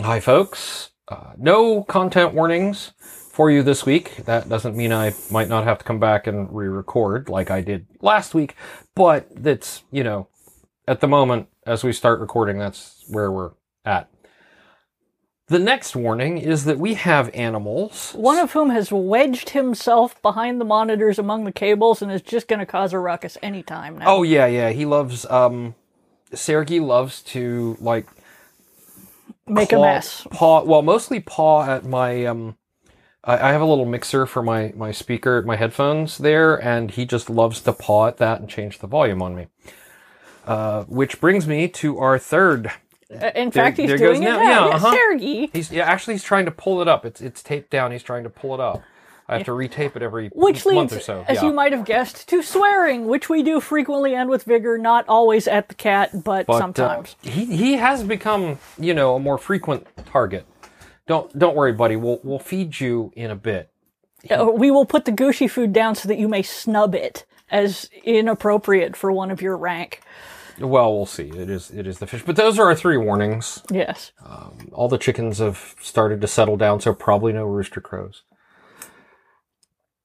[0.00, 0.90] Hi, folks.
[1.06, 4.24] Uh, no content warnings for you this week.
[4.24, 7.86] That doesn't mean I might not have to come back and re-record like I did
[8.00, 8.56] last week,
[8.94, 10.28] but that's, you know,
[10.88, 13.50] at the moment, as we start recording, that's where we're
[13.84, 14.08] at.
[15.48, 18.12] The next warning is that we have animals.
[18.12, 22.48] One of whom has wedged himself behind the monitors among the cables and is just
[22.48, 24.06] going to cause a ruckus anytime now.
[24.06, 24.70] Oh yeah, yeah.
[24.70, 25.74] He loves um
[26.32, 28.06] Sergey loves to like
[29.52, 30.26] make claw- a mess.
[30.30, 32.56] Paw well, mostly paw at my um
[33.24, 37.04] I, I have a little mixer for my my speaker, my headphones there, and he
[37.04, 39.46] just loves to paw at that and change the volume on me.
[40.46, 42.72] Uh, which brings me to our third.
[43.12, 44.68] Uh, In fact, he's there goes doing it now.
[44.68, 45.18] Yeah, uh-huh.
[45.52, 47.04] He's yeah, actually he's trying to pull it up.
[47.04, 47.92] It's it's taped down.
[47.92, 48.82] He's trying to pull it up.
[49.32, 51.24] I have to retape it every Which month leads, or so.
[51.28, 51.48] as yeah.
[51.48, 55.48] you might have guessed, to swearing, which we do frequently and with vigor, not always
[55.48, 57.16] at the cat, but, But, uh, sometimes.
[57.22, 60.46] he he has become, you know, a more frequent target.
[61.06, 61.96] Don't don't worry, buddy.
[61.96, 63.70] We'll we'll feed you in a bit.
[64.30, 67.90] Uh, we will put the gushy food down so that you may snub it as
[68.04, 70.00] inappropriate for one of your rank.
[70.60, 71.28] Well, we'll see.
[71.28, 72.22] It is it is the fish.
[72.24, 73.62] But those are our three warnings.
[73.70, 74.12] Yes.
[74.72, 78.22] All the chickens have started to settle down, so probably no rooster crows.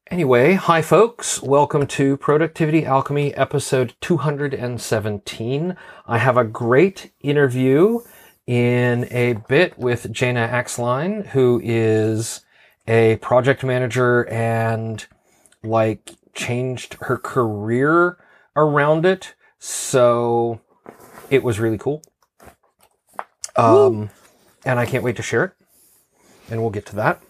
[0.09, 1.41] Anyway, hi folks.
[1.41, 5.75] Welcome to Productivity Alchemy episode 217.
[6.05, 7.99] I have a great interview
[8.45, 12.45] in a bit with Jana Axline, who is
[12.88, 15.05] a project manager and
[15.61, 18.17] like changed her career
[18.55, 19.36] around it.
[19.59, 20.61] So
[21.30, 22.02] it was really cool.
[23.58, 24.09] Um,
[24.64, 25.52] and I can't wait to share it.
[26.49, 27.21] And we'll get to that.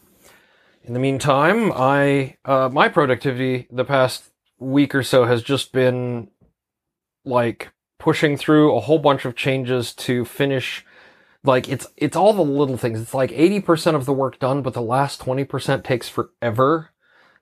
[0.87, 6.29] In the meantime, I uh, my productivity the past week or so has just been
[7.25, 10.85] like pushing through a whole bunch of changes to finish
[11.43, 13.01] like it's it's all the little things.
[13.01, 16.91] It's like 80% of the work done, but the last 20% takes forever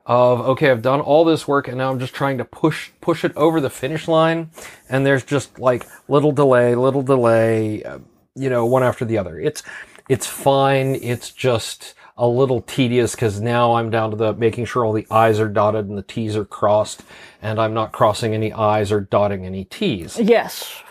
[0.08, 3.24] of okay, I've done all this work and now I'm just trying to push push
[3.24, 4.50] it over the finish line
[4.90, 8.00] and there's just like little delay, little delay, uh,
[8.34, 9.40] you know, one after the other.
[9.40, 9.62] It's
[10.10, 10.96] it's fine.
[10.96, 15.08] It's just a little tedious because now I'm down to the making sure all the
[15.12, 17.04] I's are dotted and the T's are crossed,
[17.42, 20.82] and I'm not crossing any I's or dotting any T's Yes.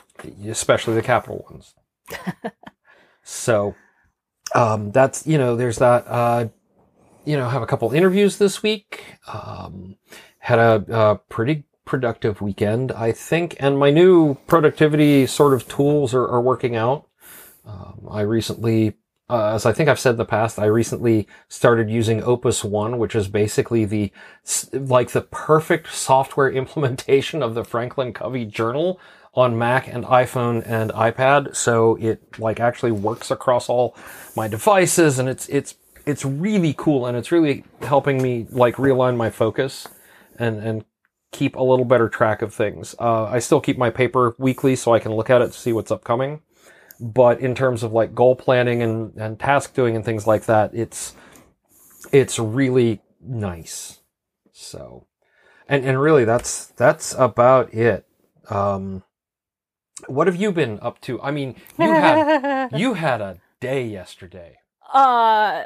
[0.47, 1.75] especially the capital ones.
[3.23, 3.75] so
[4.55, 6.07] um, that's you know there's that.
[6.07, 6.49] Uh,
[7.25, 9.03] you know, have a couple interviews this week.
[9.33, 9.97] Um,
[10.39, 16.15] had a, a pretty productive weekend, I think, and my new productivity sort of tools
[16.15, 17.07] are, are working out.
[17.65, 18.95] Um, I recently,
[19.31, 22.99] uh, as I think I've said in the past, I recently started using Opus One,
[22.99, 24.13] which is basically the
[24.73, 29.01] like the perfect software implementation of the Franklin Covey Journal
[29.35, 31.57] on Mac and iPhone and iPad.
[31.57, 33.97] So it like actually works across all
[34.37, 39.17] my devices, and it's it's it's really cool, and it's really helping me like realign
[39.17, 39.89] my focus
[40.39, 40.85] and and
[41.33, 42.95] keep a little better track of things.
[43.01, 45.73] Uh, I still keep my paper weekly so I can look at it to see
[45.73, 46.43] what's upcoming
[47.01, 50.71] but in terms of like goal planning and, and task doing and things like that,
[50.75, 51.15] it's
[52.13, 54.01] it's really nice.
[54.53, 55.07] So,
[55.69, 58.07] and and really, that's that's about it.
[58.49, 59.03] Um,
[60.07, 61.21] what have you been up to?
[61.23, 64.59] I mean, you had you had a day yesterday.
[64.93, 65.65] Uh,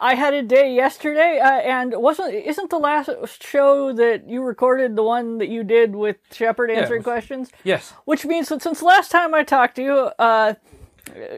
[0.00, 3.10] I had a day yesterday, uh, and wasn't isn't the last
[3.42, 7.50] show that you recorded the one that you did with Shepard answering was- questions?
[7.64, 10.54] Yes, Which means that since last time I talked to you, uh,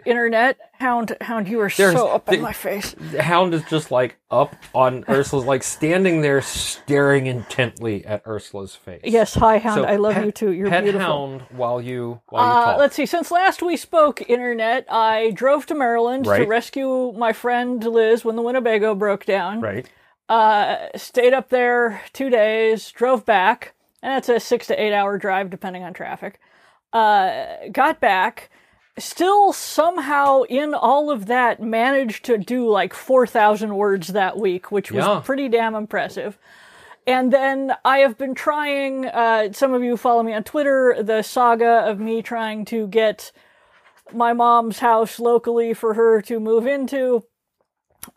[0.06, 2.94] internet hound hound, you are There's- so up the- in my face.
[2.98, 8.74] the hound is just like up on Ursula's, like standing there staring intently at Ursula's
[8.74, 9.00] face.
[9.04, 10.52] Yes, hi hound, So I love pet- you too.
[10.52, 11.06] You're pet beautiful.
[11.06, 12.78] hound while you while you Uh, talk.
[12.78, 13.06] let's see.
[13.06, 18.36] Since last we spoke, internet, I drove to Maryland to rescue my friend Liz when
[18.36, 19.60] the Winnebago broke down.
[19.60, 19.86] right.
[20.28, 25.16] Uh, stayed up there two days, drove back, and that's a six to eight hour
[25.16, 26.38] drive depending on traffic.
[26.92, 28.50] Uh, got back,
[28.98, 34.90] still somehow in all of that managed to do like 4,000 words that week, which
[34.92, 35.20] was Yeah.
[35.24, 36.38] pretty damn impressive.
[37.06, 41.22] And then I have been trying, uh, some of you follow me on Twitter, the
[41.22, 43.32] saga of me trying to get
[44.12, 47.24] my mom's house locally for her to move into.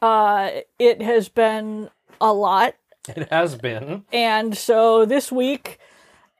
[0.01, 0.49] Uh,
[0.79, 1.89] it has been
[2.19, 2.75] a lot.
[3.07, 4.03] It has been.
[4.13, 5.79] And so this week,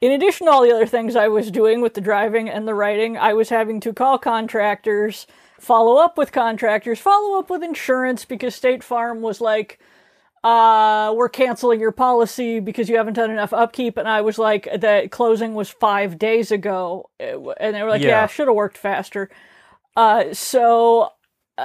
[0.01, 2.73] in addition to all the other things I was doing with the driving and the
[2.73, 5.27] writing, I was having to call contractors,
[5.59, 9.79] follow up with contractors, follow up with insurance because State Farm was like,
[10.43, 13.95] uh, we're canceling your policy because you haven't done enough upkeep.
[13.97, 17.11] And I was like, the closing was five days ago.
[17.19, 18.21] And they were like, Yeah.
[18.21, 19.29] yeah, should have worked faster.
[19.95, 21.11] Uh, so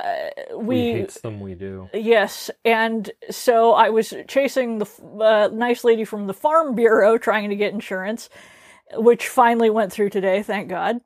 [0.05, 1.41] uh, We we hates them.
[1.41, 1.89] We do.
[1.93, 4.87] Yes, and so I was chasing the
[5.21, 8.29] uh, nice lady from the Farm Bureau trying to get insurance,
[8.95, 11.01] which finally went through today, thank God.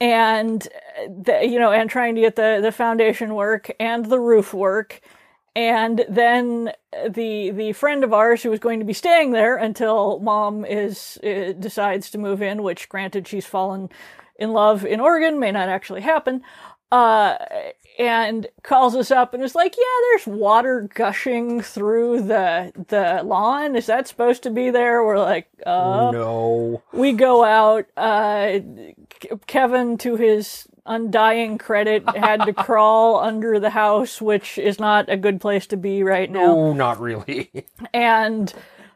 [0.00, 0.66] And
[1.08, 5.00] the, you know, and trying to get the the foundation work and the roof work,
[5.54, 6.72] and then
[7.08, 11.18] the the friend of ours who was going to be staying there until mom is
[11.24, 13.88] uh, decides to move in, which granted she's fallen
[14.36, 16.42] in love in Oregon may not actually happen.
[16.94, 17.36] Uh,
[17.98, 23.74] and calls us up and is like, "Yeah, there's water gushing through the the lawn.
[23.74, 26.82] Is that supposed to be there?" We're like, "Uh." no.
[26.92, 27.86] We go out.
[27.96, 28.60] Uh,
[29.48, 35.16] Kevin, to his undying credit, had to crawl under the house, which is not a
[35.16, 37.50] good place to be right now No, not really.
[37.92, 38.54] and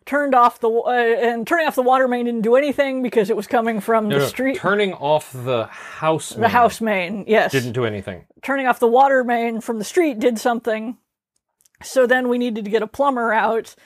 [0.08, 3.37] turned off the uh, and turning off the water main didn't do anything because it
[3.37, 6.31] was coming from the No, street Turning off the house.
[6.31, 8.25] the house main yes didn't do anything.
[8.43, 10.96] turning off the water main from the street did something
[11.82, 13.76] so then we needed to get a plumber out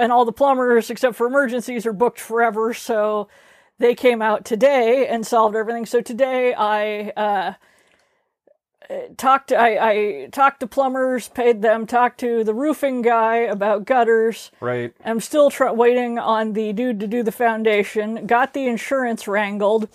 [0.00, 3.28] and all the plumbers except for emergencies are booked forever so
[3.78, 7.52] they came out today and solved everything so today i uh
[9.16, 14.50] talked I, I talked to plumbers paid them talked to the roofing guy about gutters
[14.60, 14.92] Right.
[15.04, 18.26] I'm still tr- waiting on the dude to do the foundation.
[18.26, 19.88] Got the insurance wrangled.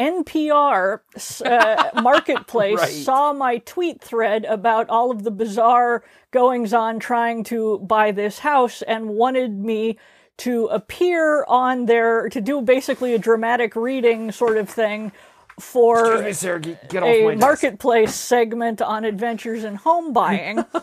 [0.00, 1.00] NPR
[1.44, 2.88] uh, Marketplace Right.
[2.92, 8.38] saw my tweet thread about all of the bizarre goings on trying to buy this
[8.38, 9.98] house and wanted me
[10.38, 15.10] to appear on their to do basically a dramatic reading sort of thing
[15.58, 16.60] for me, Sarah.
[16.60, 17.40] Get, get off a desk.
[17.40, 20.64] marketplace segment on adventures in home buying.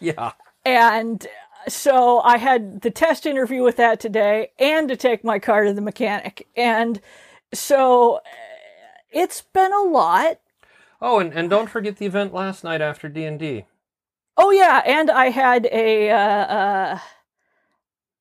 [0.00, 0.32] Yeah.
[0.66, 1.26] And
[1.68, 5.72] so I had the test interview with that today and to take my car to
[5.72, 6.46] the mechanic.
[6.56, 7.00] And
[7.54, 8.20] so uh,
[9.10, 10.40] it's been a lot.
[11.00, 13.64] Oh, and, and don't forget the event last night after D and D.
[14.36, 16.98] Oh yeah, and I had a uh, uh,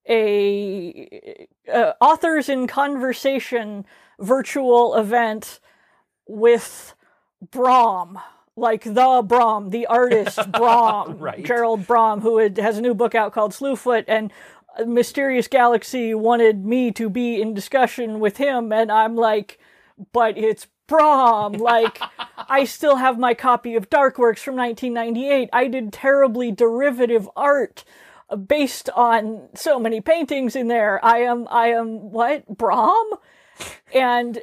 [0.07, 3.86] a uh, authors in conversation
[4.19, 5.59] virtual event
[6.28, 6.94] with
[7.52, 8.20] Brom,
[8.56, 11.44] like the Brom, the artist Brom, Right.
[11.44, 14.31] Gerald Brom, who had, has a new book out called Slewfoot, and
[14.86, 19.60] Mysterious Galaxy wanted me to be in discussion with him, and I'm like,
[20.12, 21.54] but it's Brom.
[21.60, 22.00] Like,
[22.50, 25.50] I still have my copy of Darkwerks from 1998.
[25.54, 27.84] I did terribly derivative art
[28.30, 31.04] uh, based on so many paintings in there.
[31.04, 33.06] I am, I am what Brom,
[33.94, 34.36] and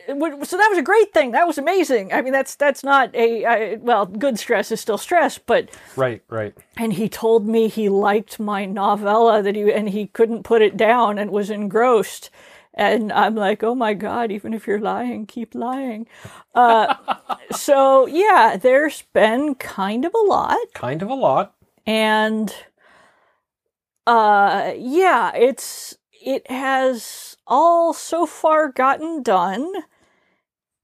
[0.42, 1.32] so that was a great thing.
[1.32, 2.12] That was amazing.
[2.12, 6.22] I mean, that's that's not a I, well, good stress is still stress, but Right,
[6.28, 6.54] right.
[6.76, 10.76] and he told me he liked my novella that he and he couldn't put it
[10.76, 12.30] down and was engrossed
[12.72, 16.06] and i'm like oh my god even if you're lying keep lying
[16.54, 16.94] uh,
[17.50, 21.54] so yeah there's been kind of a lot Kind of a lot.
[21.84, 22.54] and
[24.06, 29.66] uh yeah it's it has all so far gotten done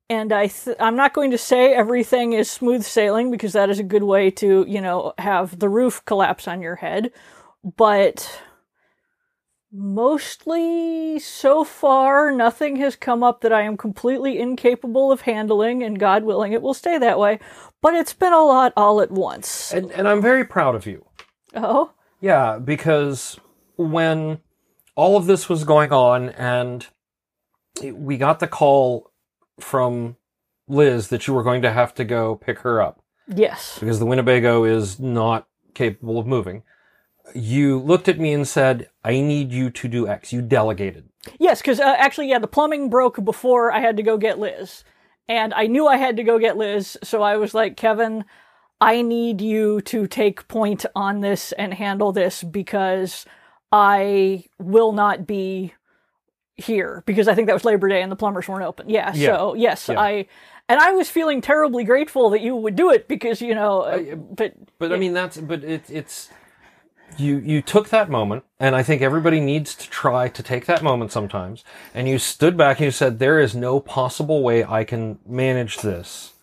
[0.09, 3.79] and I th- I'm not going to say everything is smooth sailing because that is
[3.79, 7.11] a good way to, you know, have the roof collapse on your head,
[7.77, 8.41] but
[9.73, 15.99] mostly so far nothing has come up that I am completely incapable of handling and
[15.99, 17.41] God willing it will stay that way,
[17.83, 19.73] but it's been a lot all at once.
[19.73, 21.05] And and I'm very proud of you.
[21.55, 23.41] Oh, Yeah, because
[23.77, 24.39] when
[24.97, 26.87] all of this was going on and
[27.93, 29.13] we got the call
[29.61, 30.17] from
[30.67, 33.79] Liz that you were going to have to go pick her up yes.
[33.79, 36.63] because the Winnebago is not capable of moving.
[37.35, 40.33] You looked at me and said, I need you to do X.
[40.33, 41.09] You delegated.
[41.39, 44.85] Yes, because uh, actually, yeah, the plumbing broke before I had to go get Liz.
[45.29, 48.25] And I knew I had to go get Liz, so I was like, Kevin,
[48.81, 53.27] I need you to take point on this and handle this because
[53.73, 55.75] I will not be
[56.57, 58.89] here because I think that was Labor Day and the plumbers weren't open.
[58.89, 59.37] Yeah, Yeah.
[59.37, 60.01] so yes, Yeah.
[60.01, 60.27] I
[60.69, 64.15] and I was feeling terribly grateful that you would do it because you know, uh,
[64.17, 66.29] but But I mean, that's, but it, it's,
[67.17, 70.83] you, you took that moment, and I think everybody needs to try to take that
[70.83, 71.63] moment sometimes.
[71.95, 75.79] And you stood back and you said, there is no possible way I can manage
[75.79, 76.35] this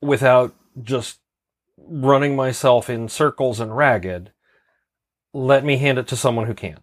[0.00, 1.18] without just
[1.78, 4.32] running myself in circles and ragged.
[5.36, 6.78] Let me hand it to someone who can.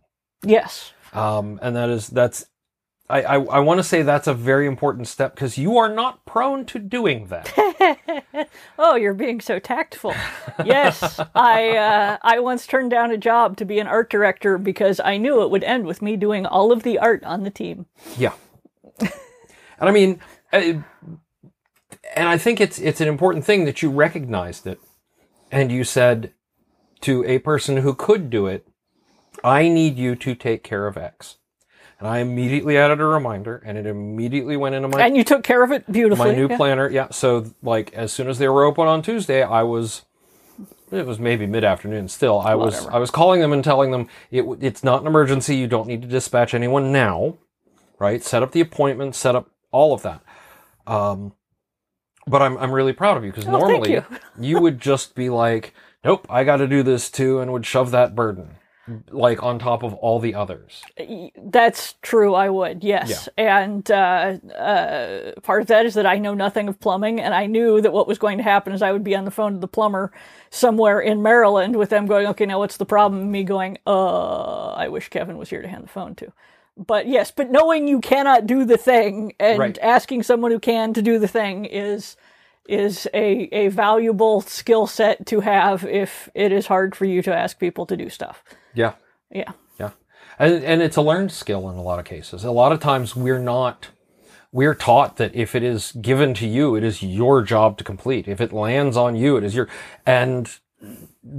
[0.45, 2.45] yes, Um, and that is, that's,
[3.09, 6.25] I, I, I want to say that's a very important step because you are not
[6.25, 7.51] prone to doing that.
[8.79, 10.13] Oh, you're being so tactful.
[10.65, 14.99] Yes, I uh, I once turned down a job to be an art director because
[14.99, 17.85] I knew it would end with me doing all of the art on the team.
[18.17, 18.33] Yeah.
[18.99, 19.09] and
[19.79, 20.19] I mean,
[20.51, 20.81] uh,
[22.15, 24.79] and I think it's it's an important thing that you recognized it
[25.51, 26.33] and you said
[27.03, 28.67] to a person who could do it,
[29.43, 31.37] I need you to take care of X.
[31.99, 35.43] And I immediately added a reminder and it immediately went into my And you took
[35.43, 36.29] care of it beautifully.
[36.31, 36.57] my new yeah.
[36.57, 36.89] planner.
[36.89, 37.07] Yeah.
[37.11, 40.01] So like as soon as they were open on Tuesday, I was
[40.91, 42.39] it was maybe mid afternoon still.
[42.39, 45.55] I was I was calling them and telling them it it's not an emergency.
[45.55, 47.37] You don't need to dispatch anyone now.
[47.99, 48.21] Right?
[48.21, 50.21] Set up the appointment, set up all of that.
[50.85, 51.33] Um
[52.27, 54.05] but I'm I'm really proud of you because Oh, normally you.
[54.39, 57.91] you would just be like, "Nope, I got to do this too," and would shove
[57.91, 58.55] that burden
[59.11, 60.81] like on top of all the others.
[61.37, 62.33] That's true.
[62.33, 63.29] I would, yes.
[63.37, 67.45] And uh, uh, part of that is that I know nothing of plumbing, and I
[67.45, 69.59] knew that what was going to happen is I would be on the phone to
[69.59, 70.11] the plumber
[70.49, 74.89] somewhere in Maryland with them going, "Okay, now what's the problem?" Me going, "Uh, I
[74.89, 76.33] wish Kevin was here to hand the phone to."
[76.75, 79.77] But yes, but knowing you cannot do the thing and Right.
[79.81, 82.17] asking someone who can to do the thing is
[82.67, 87.35] is a a valuable skill set to have if it is hard for you to
[87.35, 88.43] ask people to do stuff.
[88.73, 88.93] Yeah.
[89.29, 89.51] Yeah.
[89.79, 89.91] Yeah.
[90.39, 92.43] And, and it's a learned skill in a lot of cases.
[92.43, 93.89] A lot of times we're not,
[94.51, 98.27] we're taught that if it is given to you, it is your job to complete.
[98.27, 99.67] If it lands on you, it is your,
[100.05, 100.49] and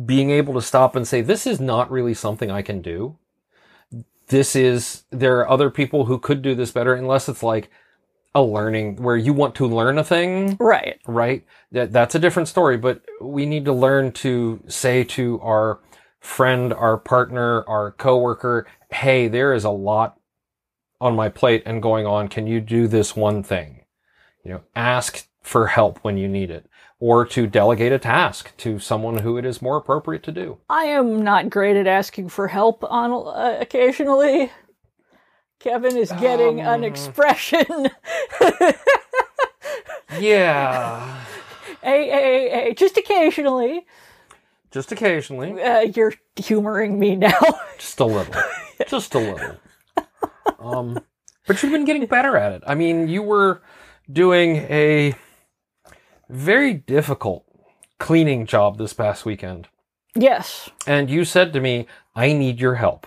[0.04, 3.18] being able to stop and say, this is not really something I can do.
[4.28, 7.70] This is, there are other people who could do this better unless it's like
[8.34, 11.00] a learning where you want to learn a thing Right.
[11.06, 11.44] right?
[11.72, 15.80] That that's a different story, but we need to learn to say to our
[16.20, 20.18] friend, our partner, our coworker, "Hey, there is a lot
[21.00, 22.28] on my plate and going on.
[22.28, 23.84] Can you do this one thing?"
[24.42, 26.66] You know, ask for help when you need it
[26.98, 30.56] or to delegate a task to someone who it is more appropriate to do.
[30.70, 34.50] I am not great at asking for help on uh, occasionally.
[35.64, 36.84] Kevin is getting an Um.
[36.84, 37.88] expression.
[40.20, 41.24] Yeah.
[41.82, 43.84] a, a, a, just occasionally.
[44.70, 47.38] Just occasionally, Uh, you're humoring me now.
[47.78, 48.34] just a little.
[48.88, 49.56] Just a little.
[50.58, 51.00] Um
[51.46, 52.62] but you've been getting better at it.
[52.66, 53.62] I mean, you were
[54.10, 55.14] doing a
[56.28, 57.44] very difficult
[57.98, 59.68] cleaning job this past weekend.
[60.14, 60.70] yes.
[60.86, 63.06] And you said to me, I need your help.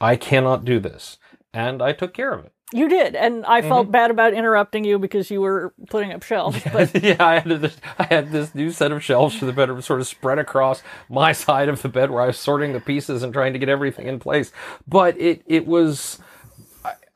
[0.00, 1.18] I cannot do this.
[1.54, 2.52] And I took care of it.
[2.72, 3.68] You did, and I Mm-hmm.
[3.68, 6.60] felt bad about interrupting you because you were putting up shelves.
[6.72, 9.80] But yeah, I had this I had this new set of shelves for the bedroom
[9.80, 13.22] sort of spread across my side of the bed where I was sorting the pieces
[13.22, 14.50] and trying to get everything in place.
[14.88, 16.18] But it it was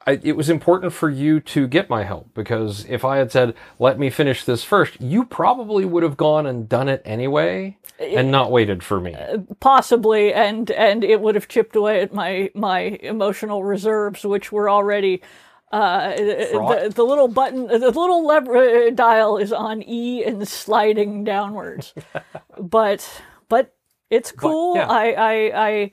[0.09, 3.55] I, it was important for you to get my help because if I had said,
[3.79, 8.31] "Let me finish this first, you probably would have gone and done it anyway and
[8.31, 9.15] not waited for me.
[9.61, 14.71] possibly, and and it would have chipped away at my my emotional reserves, which were
[14.71, 15.23] already.
[15.71, 21.25] Uh, the, the little button, the little lever uh, dial is on E and sliding
[21.25, 21.93] downwards,
[22.59, 23.07] but
[23.51, 23.75] but
[24.09, 24.77] it's cool.
[24.77, 24.87] yeah.
[24.89, 25.91] I I I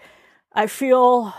[0.53, 1.34] I feel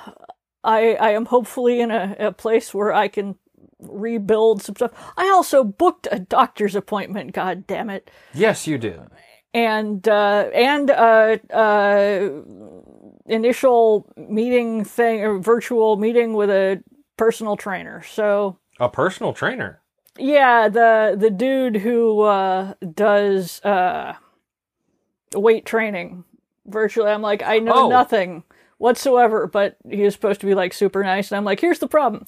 [0.66, 3.36] I I am hopefully in a, a place where I can
[3.80, 4.92] rebuild some stuff.
[5.16, 7.32] I also booked a doctor's appointment.
[7.32, 8.10] God damn it!
[8.34, 9.00] Yes, you did.
[9.54, 12.28] and uh, and uh, uh,
[13.26, 16.82] initial meeting thing or virtual meeting with a
[17.16, 18.02] personal trainer.
[18.02, 19.80] So A personal trainer.
[20.18, 24.14] yeah, the the dude who uh, does uh,
[25.34, 26.24] weight training
[26.66, 27.10] virtually.
[27.10, 27.88] I'm like, I know Oh.
[27.88, 28.42] nothing
[28.78, 31.88] whatsoever, but he is supposed to be like super nice, and I'm like, here's the
[31.88, 32.26] problem.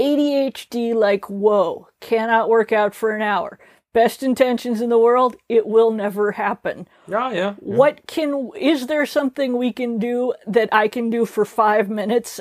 [0.00, 3.58] ADHD, like, whoa, cannot work out for an hour.
[3.94, 7.54] Best intentions in the world, it will never happen Yeah, yeah.
[7.60, 12.38] what can is there something we can do that I can do for five minutes,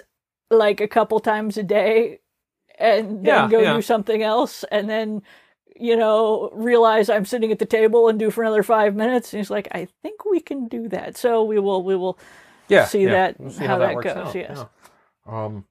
[0.52, 2.20] like a couple times a day,
[2.78, 3.74] and then Yeah, go yeah.
[3.74, 5.22] do something else, and then
[5.78, 9.32] you know realize I'm sitting at the table and do for another five minutes?
[9.32, 11.16] And he's like, I think we can do that.
[11.16, 12.20] So we will we will
[12.68, 13.12] yeah, see yeah.
[13.12, 14.58] that- We'll see how that works goes, out, yes.
[14.58, 15.46] yeah.
[15.46, 15.66] Um,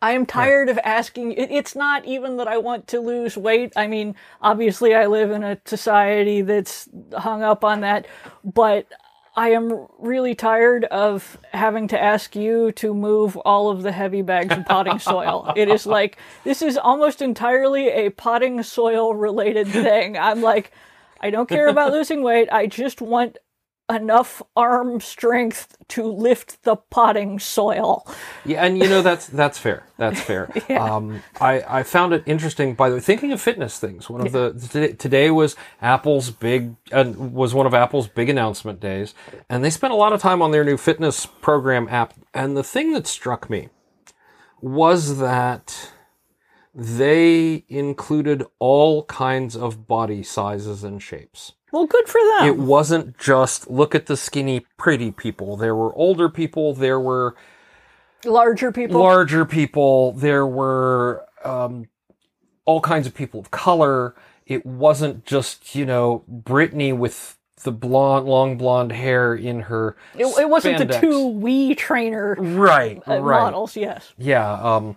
[0.00, 1.32] I am tired of asking.
[1.32, 3.72] It, it's not even that I want to lose weight.
[3.76, 8.06] I mean, obviously, I live in a society that's hung up on that,
[8.42, 8.88] but
[9.36, 14.22] I am really tired of having to ask you to move all of the heavy
[14.22, 15.52] bags of potting soil.
[15.56, 20.18] It is like, this is almost entirely a potting soil related thing.
[20.18, 20.72] I'm like,
[21.20, 22.48] I don't care about losing weight.
[22.52, 23.38] I just want
[23.92, 28.06] enough arm strength to lift the potting soil.
[28.44, 29.84] Yeah, and you know that's that's fair.
[29.98, 30.50] That's fair.
[30.78, 32.74] um, I I found it interesting.
[32.74, 36.76] By the way, thinking of fitness things, one of the today, today was Apple's big
[36.92, 39.14] uh, was one of Apple's big announcement days,
[39.48, 42.14] and they spent a lot of time on their new fitness program app.
[42.34, 43.68] And the thing that struck me
[44.60, 45.92] was that
[46.74, 51.52] they included all kinds of body sizes and shapes.
[51.72, 52.46] Well, good for them.
[52.46, 55.56] It wasn't just look at the skinny, pretty people.
[55.56, 56.74] There were older people.
[56.74, 57.34] There were
[58.24, 59.00] Larger people.
[59.00, 60.12] larger people.
[60.12, 61.88] There were um,
[62.64, 64.14] all kinds of people of color.
[64.46, 69.96] It wasn't just you know Brittany with the blonde, long blonde hair in her.
[70.14, 73.40] it, it wasn't the two wee trainer right, uh, right.
[73.40, 73.76] models.
[73.76, 74.12] Yes.
[74.18, 74.96] Yeah, um,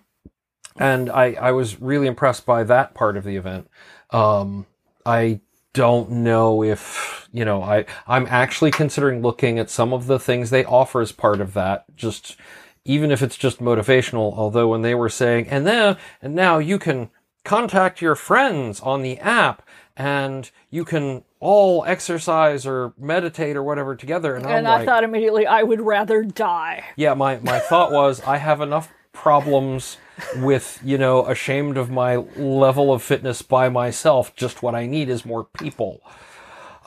[0.75, 3.69] and I I was really impressed by that part of the event.
[4.11, 4.65] Um,
[5.05, 5.41] I
[5.75, 10.49] don't know if you know I I'm actually considering looking at some of the things
[10.49, 11.85] they offer as part of that.
[11.95, 12.37] Just
[12.85, 14.33] even if it's just motivational.
[14.35, 17.09] Although when they were saying and then and now you can
[17.43, 19.61] contact your friends on the app
[19.97, 25.03] and you can all exercise or meditate or whatever together and, And I like thought
[25.03, 26.83] immediately I would rather die.
[26.95, 29.97] yeah, my, my thought was I have enough problems
[30.37, 34.35] with, you know, ashamed of my level of fitness by myself.
[34.35, 36.01] Just what I need is more people.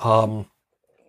[0.02, 0.47] Um,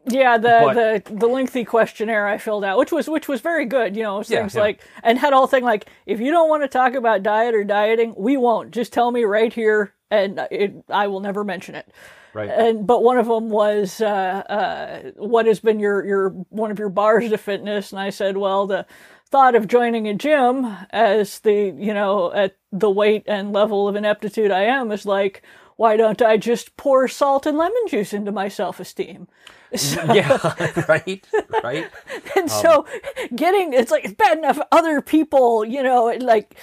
[0.05, 0.73] Yeah, the, But-
[1.07, 4.17] the the lengthy questionnaire I filled out, which was which was very good, you know,
[4.19, 4.61] was Yeah, things yeah.
[4.61, 7.53] like and had a whole thing like if you don't want to talk about diet
[7.53, 8.71] or dieting, we won't.
[8.71, 11.87] Just tell me right here, and it, I will never mention it.
[12.33, 12.49] Right.
[12.49, 14.05] And but one of them was uh,
[14.49, 18.37] uh, what has been your your one of your bars to fitness, and I said,
[18.37, 18.85] well, the
[19.31, 23.95] thought of joining a gym as the you know at the weight and level of
[23.95, 25.43] ineptitude I am is like.
[25.75, 29.29] Why don't I just pour salt and lemon juice into my self esteem?
[29.73, 31.25] Mm, yeah, right,
[31.63, 31.89] right.
[32.35, 36.55] And so um, getting it's like it's bad enough other people, you know, like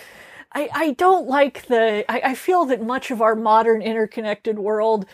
[0.53, 5.07] I, I don't like the I, I feel that much of our modern interconnected world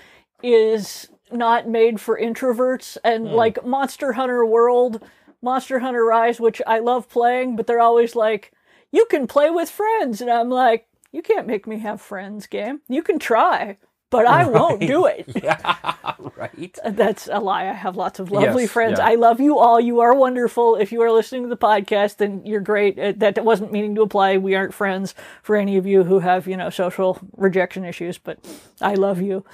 [0.42, 3.34] is not made for introverts and hmm.
[3.34, 5.02] like Monster Hunter World,
[5.42, 8.52] Monster Hunter Rise, which I love playing, but they're always like,
[8.92, 12.80] You can play with friends and I'm like, You can't make me have friends, game.
[12.88, 13.78] You can try,
[14.10, 15.26] but I won't do it.
[15.42, 15.76] Yeah,
[16.36, 16.78] right.
[16.84, 17.62] That's a lie.
[17.68, 18.98] I have lots of lovely Yes, friends.
[19.00, 19.06] yeah.
[19.08, 19.80] I love you all.
[19.80, 20.76] You are wonderful.
[20.76, 22.98] If you are listening to the podcast, then you're great.
[22.98, 24.36] Uh, That wasn't meaning to apply.
[24.38, 28.38] We aren't friends for any of you who have, you know, social rejection issues, but
[28.80, 29.44] I love you.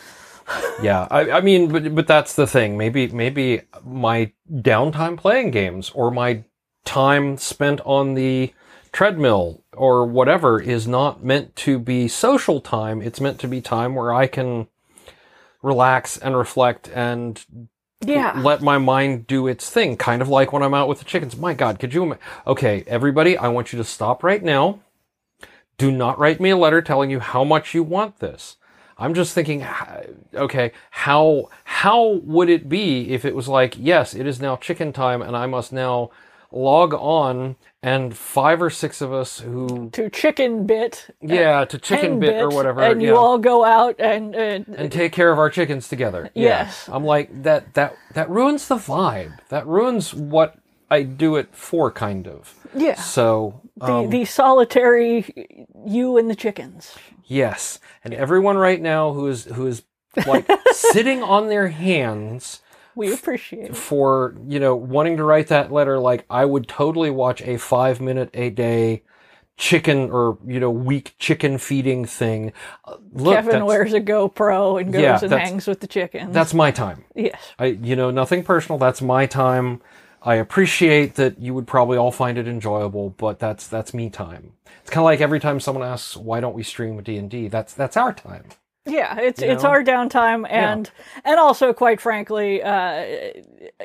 [0.83, 2.77] Yeah, I, I mean, but but that's the thing.
[2.79, 6.45] Maybe maybe my downtime playing games or my
[6.85, 8.53] time spent on the
[8.93, 13.03] treadmill or whatever is not meant to be social time.
[13.03, 14.69] It's meant to be time where I can
[15.63, 17.45] relax and reflect and
[18.01, 18.41] Yeah.
[18.43, 21.37] let my mind do its thing, kind of like when I'm out with the chickens.
[21.37, 22.17] My God, could you?
[22.47, 24.81] Okay, everybody, I want you to stop right now.
[25.77, 28.57] Do not write me a letter telling you how much you want this.
[28.99, 29.65] I'm just thinking,
[30.35, 34.93] okay, how how would it be if it was like, yes, it is now chicken
[34.93, 36.11] time, and I must now
[36.51, 41.07] log on, and five or six of us who, to chicken bit.
[41.23, 44.35] Uh, yeah, to chicken hen bit or whatever, And you yeah, all go out and,
[44.35, 46.31] and, and take care of our chickens together.
[46.35, 46.49] Yeah.
[46.49, 46.89] Yes.
[46.91, 49.39] I'm like that that that ruins the vibe.
[49.49, 50.59] That ruins what
[50.91, 52.55] I do it for kind of.
[52.75, 52.95] yeah.
[52.95, 55.47] So, The, um, the solitary
[55.87, 56.95] you and the chickens.
[57.27, 57.79] yes.
[58.05, 59.83] And everyone right now who is who is
[60.27, 62.63] like sitting on their hands
[62.95, 63.77] We appreciate it.
[63.77, 68.01] for, you know, wanting to write that letter like I would totally watch a 5
[68.01, 69.03] minute a day
[69.59, 72.53] chicken or, you know, week chicken feeding thing.
[72.85, 76.33] Uh, Look, Kevin wears a GoPro and goes Yeah, and hangs with the chickens.
[76.33, 77.05] that's my time.
[77.15, 77.41] yes.
[77.59, 78.79] I, you know, nothing personal.
[78.79, 79.81] That's my time.
[80.23, 84.53] I appreciate that you would probably all find it enjoyable, but that's that's me time.
[84.83, 87.49] It's kind of like every time someone asks, "Why don't we stream D and D?"
[87.49, 88.45] That's that's our time.
[88.85, 89.69] Yeah, it's it's know?
[89.71, 90.91] our downtime, and
[91.25, 93.05] and also, quite frankly, uh,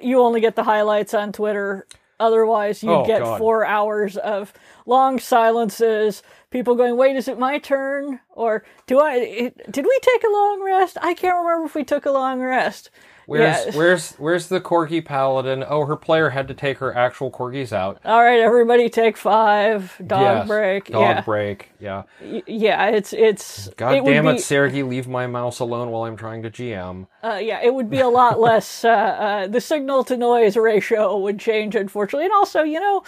[0.01, 1.85] you only get the highlights on Twitter.
[2.19, 3.37] Otherwise, you Oh, get God.
[3.37, 4.53] four hours of
[4.85, 6.23] long silences.
[6.51, 9.51] People going, "Wait, is it my turn?" Or do I?
[9.69, 10.97] Did we take a long rest?
[11.01, 12.89] I can't remember if we took a long rest.
[13.25, 13.71] Where's Yeah.
[13.77, 15.63] where's where's the corgi paladin?
[15.67, 17.99] Oh, her player had to take her actual corgis out.
[18.03, 19.95] All right, everybody, take five.
[20.05, 20.85] Dog Yes, break.
[20.87, 21.71] Dog yeah, break.
[21.79, 22.03] Yeah.
[22.21, 22.87] Y- yeah.
[22.89, 23.69] It's it's.
[23.77, 27.07] God it damn it, be- Sergey, leave my mouse alone while I'm trying to GM.
[27.23, 28.83] Uh, yeah, it would be a lot less.
[28.83, 32.25] Uh, uh, the signal to noise ratio would change, unfortunately.
[32.25, 33.03] And also, you know,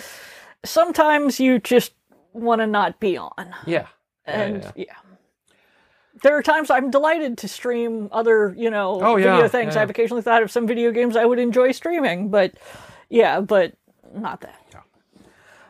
[0.64, 1.94] sometimes you just
[2.34, 3.34] want to not be on.
[3.66, 3.88] Yeah.
[4.28, 4.94] Yeah, And yeah, yeah.
[6.24, 9.76] There are times I'm delighted to stream other, you know, Oh, yeah, video things.
[9.76, 9.82] yeah.
[9.82, 12.54] I've occasionally thought of some video games I would enjoy streaming, but
[13.10, 13.74] yeah, but
[14.14, 14.60] not that.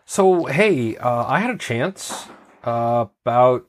[0.05, 2.27] So hey, uh, I had a chance
[2.63, 3.65] uh, about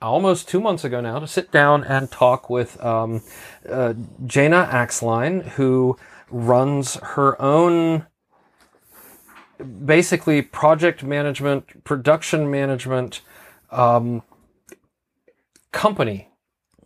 [0.00, 3.22] almost two months ago now to sit down and talk with um,
[3.68, 3.92] uh,
[4.26, 5.96] Jana Axline, who
[6.30, 8.06] runs her own
[9.84, 13.20] basically project management, production management
[13.70, 14.22] um,
[15.74, 16.28] company,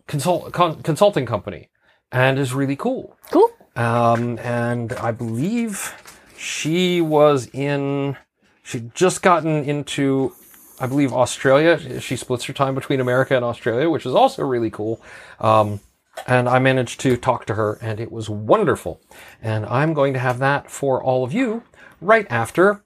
[0.07, 1.69] consult con- consulting company,
[2.11, 3.15] and is really cool.
[3.31, 3.49] Cool.
[3.75, 5.93] Um, and I believe
[6.37, 8.17] she was in,
[8.63, 10.33] she'd just gotten into,
[10.81, 12.01] I believe, Australia.
[12.01, 15.01] She splits her time between America and Australia, which is also really cool.
[15.39, 15.79] Um,
[16.27, 18.99] and I managed to talk to her, and it was wonderful.
[19.41, 21.63] And I'm going to have that for all of you
[22.01, 22.83] right after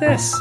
[0.00, 0.34] this.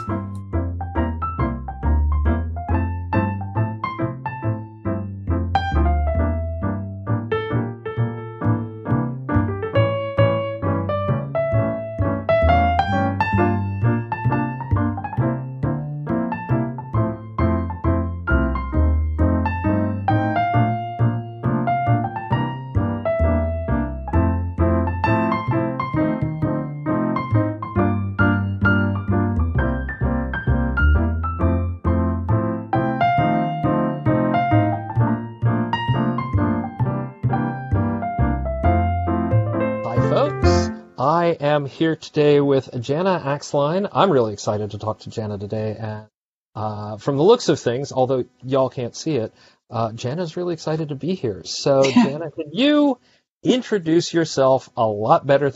[41.67, 43.89] Here today with Jana Axline.
[43.91, 45.75] I'm really excited to talk to Jana today.
[45.79, 46.07] And
[46.55, 49.33] uh, from the looks of things, although y'all can't see it,
[49.69, 51.43] uh, Jana's really excited to be here.
[51.43, 52.97] So, Jana, can you
[53.43, 55.51] introduce yourself a lot better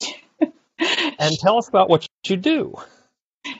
[0.00, 0.52] th-
[1.18, 2.76] and tell us about what you do?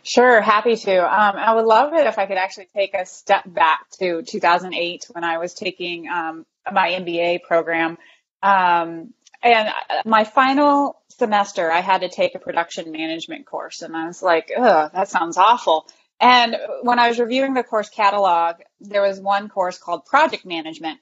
[0.02, 0.96] Sure, happy to.
[0.98, 5.06] Um, I would love it if I could actually take a step back to 2008
[5.12, 7.98] when I was taking um, my MBA program.
[8.42, 13.82] Um, and uh, my final semester, I had to take a production management course.
[13.82, 15.86] And I was like, ugh, that sounds awful.
[16.20, 21.00] And when I was reviewing the course catalog, there was one course called project management.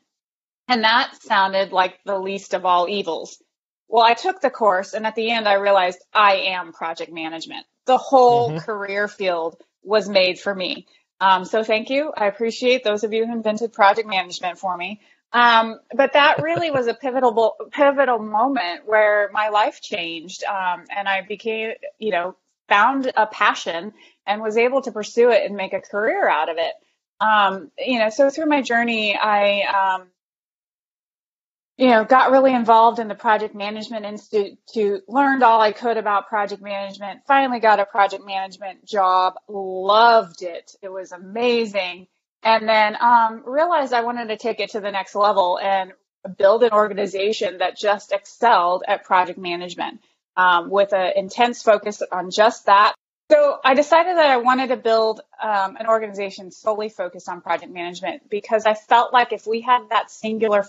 [0.68, 3.42] And that sounded like the least of all evils.
[3.88, 7.66] Well, I took the course, and at the end, I realized I am project management.
[7.86, 8.60] The whole Mhm.
[8.60, 10.86] career field was made for me.
[11.20, 12.12] Um, so thank you.
[12.14, 15.00] I appreciate those of you who invented project management for me.
[15.32, 21.08] Um, but that really was a pivotal pivotal moment where my life changed, um, and
[21.08, 22.36] I became, you know,
[22.68, 23.92] found a passion
[24.26, 26.74] and was able to pursue it and make a career out of it.
[27.20, 29.62] Um, you know, so through my journey, I
[29.96, 30.08] um,
[31.78, 36.28] you know, got really involved in the Project Management Institute, learned all I could about
[36.28, 40.72] project management, finally got a project management job, loved it.
[40.82, 42.08] It was amazing.
[42.42, 45.92] And then um, realized I wanted to take it to the next level and
[46.36, 50.00] build an organization that just excelled at project management
[50.36, 52.94] um, with an intense focus on just that.
[53.30, 57.70] So I decided that I wanted to build um, an organization solely focused on project
[57.70, 60.64] management because I felt like if we had that singular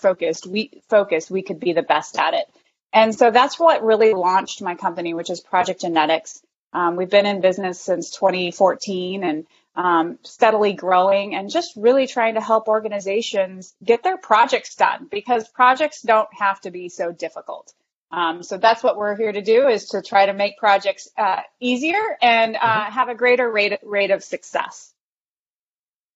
[0.50, 2.46] we focus, we could be the best at it.
[2.92, 6.42] And so that's what really launched my company, which is Project Genetics.
[6.74, 12.36] Um, we've been in business since 2014 and um, steadily growing and just really trying
[12.36, 17.74] to help organizations get their projects done because projects don't have to be so difficult.
[18.12, 21.42] Um, so that's what we're here to do is to try to make projects uh,
[21.60, 24.92] easier and uh, have a greater rate rate of success.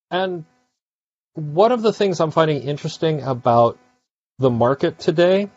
[0.09, 0.45] And
[1.33, 3.77] one of the things I'm finding interesting about
[4.39, 5.49] the market today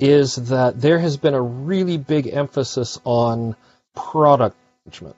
[0.00, 3.54] is that there has been a really big emphasis on
[3.94, 5.16] product management.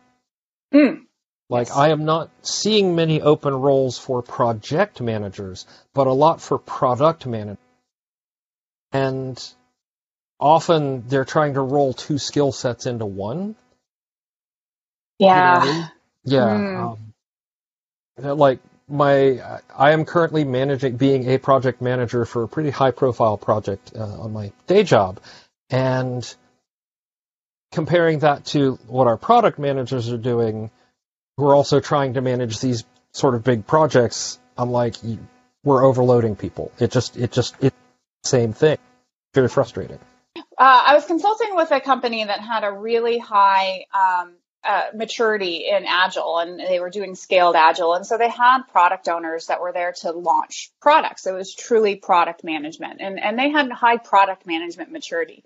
[0.75, 1.06] Mm.
[1.49, 1.71] Like.
[1.71, 7.27] I am not seeing many open roles for project managers, but a lot for product
[7.27, 7.59] managers.
[8.93, 9.55] And
[10.41, 13.55] often they're trying to roll two skill sets into one.
[15.19, 15.89] You know Yeah.
[16.25, 16.41] Yeah.
[16.41, 16.99] Mm.
[18.23, 19.41] Um, like my,
[19.77, 24.21] I am currently managing, being a project manager for a pretty high profile project uh,
[24.21, 25.21] on my day job.
[25.71, 26.35] And
[27.73, 30.71] comparing that to what our product managers are doing,
[31.37, 34.95] who are also trying to manage these sort of big projects, I'm like,
[35.65, 36.73] we're overloading people.
[36.79, 37.77] It just, it just, it's
[38.23, 38.79] the same thing.
[39.35, 39.99] Very frustrating.
[40.37, 45.67] Uh, I was consulting with a company that had a really high um, uh, maturity
[45.71, 49.61] in Agile, and they were doing scaled Agile, and so they had product owners that
[49.61, 51.27] were there to launch products.
[51.27, 55.45] It was truly product management, and and they had high product management maturity.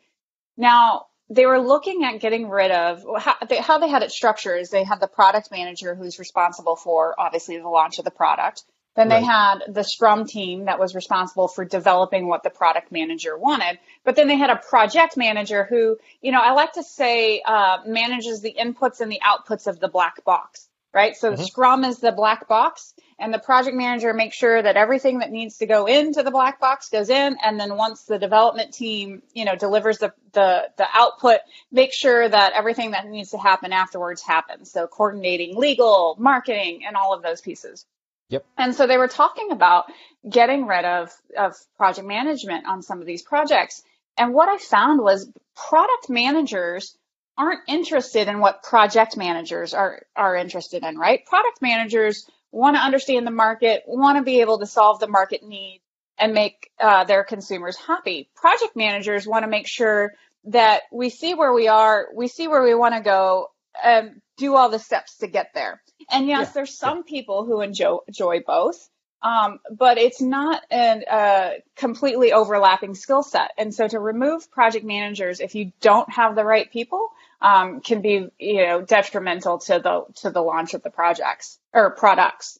[0.56, 4.60] Now they were looking at getting rid of how they, how they had it structured.
[4.60, 8.64] Is they had the product manager who's responsible for obviously the launch of the product.
[8.96, 13.38] Then they had the Scrum team that was responsible for developing what the product manager
[13.38, 13.78] wanted.
[14.04, 17.78] But then they had a project manager who, you know, I like to say uh,
[17.86, 21.16] manages the inputs and the outputs of the black box, right?
[21.16, 21.46] So Mhm.
[21.46, 25.58] Scrum is the black box, and the project manager makes sure that everything that needs
[25.58, 27.36] to go into the black box goes in.
[27.44, 32.28] And then once the development team, you know, delivers the the, the output, make sure
[32.28, 34.70] that everything that needs to happen afterwards happens.
[34.70, 37.84] So coordinating legal, marketing, and all of those pieces.
[38.30, 38.46] Yep.
[38.56, 39.86] And so they were talking about
[40.28, 43.82] getting rid of, of project management on some of these projects.
[44.16, 46.96] And what I found was product managers
[47.36, 51.24] aren't interested in what project managers are, are interested in, right?
[51.26, 55.42] Product managers want to understand the market, want to be able to solve the market
[55.42, 55.80] need
[56.18, 58.28] and make uh, their consumers happy.
[58.34, 60.12] Project managers want to make sure
[60.44, 63.50] that we see where we are, we see where we want to go,
[63.82, 65.80] and do all the steps to get there.
[66.10, 66.52] And yes, yeah.
[66.54, 68.88] there's some people who enjoy, enjoy both.
[69.22, 73.50] Um, but it's not a uh, completely overlapping skill set.
[73.58, 77.08] And so to remove project managers, if you don't have the right people,
[77.40, 81.90] um, can be you know detrimental to the to the launch of the projects or
[81.90, 82.58] products.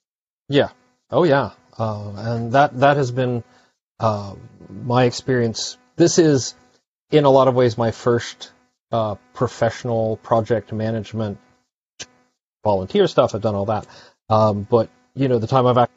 [0.48, 0.70] Yeah.
[1.10, 1.50] Oh yeah.
[1.78, 3.44] Uh, and that that has been
[3.98, 4.34] uh,
[4.68, 5.78] my experience.
[5.96, 6.54] This is
[7.10, 8.52] in a lot of ways my first
[8.92, 11.38] uh, professional project management
[12.64, 13.34] volunteer stuff.
[13.34, 13.86] I've done all that,
[14.28, 15.88] um, but you know the time I've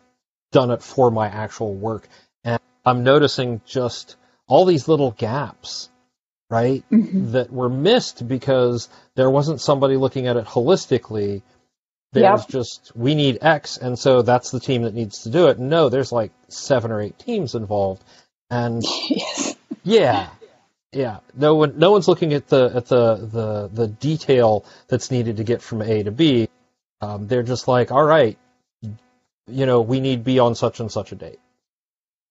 [0.54, 2.08] done it for my actual work.
[2.46, 4.15] And I'm noticing just
[4.48, 5.89] all these little gaps,
[6.54, 7.32] right, mm-hmm.
[7.32, 11.42] that were missed because there wasn't somebody looking at it holistically.
[12.12, 12.48] There's yep.
[12.48, 15.58] just, we need X, and so that's the team that needs to do it.
[15.58, 18.04] No, there's like seven or eight teams involved.
[18.52, 19.56] And yes.
[19.84, 20.30] yeah,
[20.92, 25.38] yeah, no one, no one's looking at the at the the the detail that's needed
[25.38, 26.50] to get from A to B.
[27.02, 28.38] Um, they're just like, all right,
[29.48, 31.39] you know, we need be on such and such a date.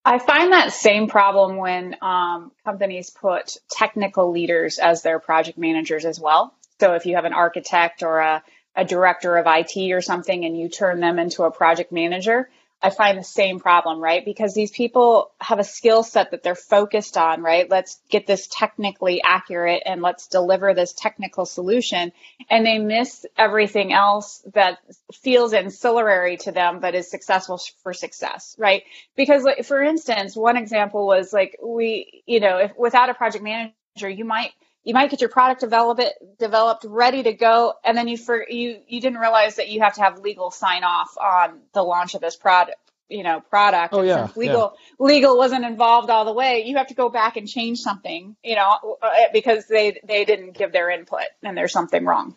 [0.05, 6.05] I find that same problem when um, companies put technical leaders as their project managers
[6.05, 6.55] as well.
[6.81, 8.43] So if you have an architect or a,
[8.75, 12.51] a director of IT or something and you turn them into a project manager,
[12.83, 14.25] I find the same problem, right?
[14.25, 17.71] Because these people have a skill set that they're focused on, right?
[17.71, 22.13] Let's get this technically accurate and let's deliver this technical solution.
[22.51, 24.79] And they miss everything else that
[25.13, 28.83] feels ancillary to them, but is successful for success, right?
[29.17, 33.45] Because, like, for instance, one example was like, we, you know, if without a project
[33.45, 34.51] manager, you might
[34.85, 38.45] you might get your product develop it, developed ready to go and then you for
[38.49, 42.15] you you didn't realize that you have to have legal sign off on the launch
[42.15, 42.77] of this product
[43.09, 45.05] you know product oh, yeah, legal yeah.
[45.05, 48.57] legal wasn't involved all the way you have to go back and change something you
[48.57, 52.37] know uh, because they they didn't give their input and there's something wrong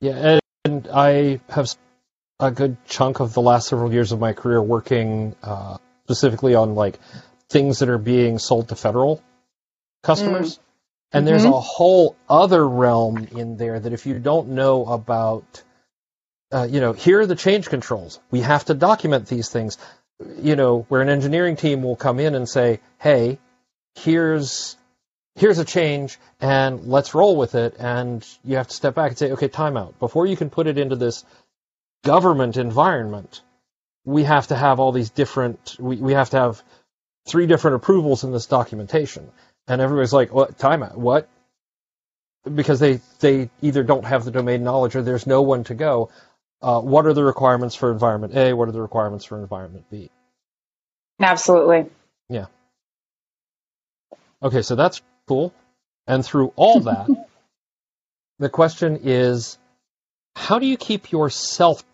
[0.00, 1.74] yeah and i have
[2.40, 6.74] a good chunk of the last several years of my career working uh, specifically on
[6.76, 6.98] like
[7.50, 9.22] things that are being sold to federal
[10.02, 10.60] customers mm.
[11.12, 11.30] And mm-hmm.
[11.30, 15.62] there's a whole other realm in there that if you don't know about,
[16.52, 18.20] uh, you know, here are the change controls.
[18.30, 19.78] We have to document these things.
[20.38, 23.38] You know, where an engineering team will come in and say, "Hey,
[23.94, 24.76] here's
[25.36, 29.18] here's a change, and let's roll with it." And you have to step back and
[29.18, 29.98] say, "Okay, timeout.
[30.00, 31.24] Before you can put it into this
[32.02, 33.42] government environment,
[34.04, 35.76] we have to have all these different.
[35.78, 36.62] We we have to have
[37.28, 39.30] three different approvals in this documentation."
[39.68, 40.82] And everybody's like, "What time?
[40.82, 41.28] What?"
[42.52, 46.10] Because they they either don't have the domain knowledge or there's no one to go.
[46.60, 48.52] Uh, what are the requirements for environment A?
[48.52, 50.10] What are the requirements for environment B?
[51.20, 51.86] Absolutely.
[52.28, 52.46] Yeah.
[54.42, 55.52] Okay, so that's cool.
[56.06, 57.08] And through all that,
[58.38, 59.58] the question is,
[60.34, 61.84] how do you keep yourself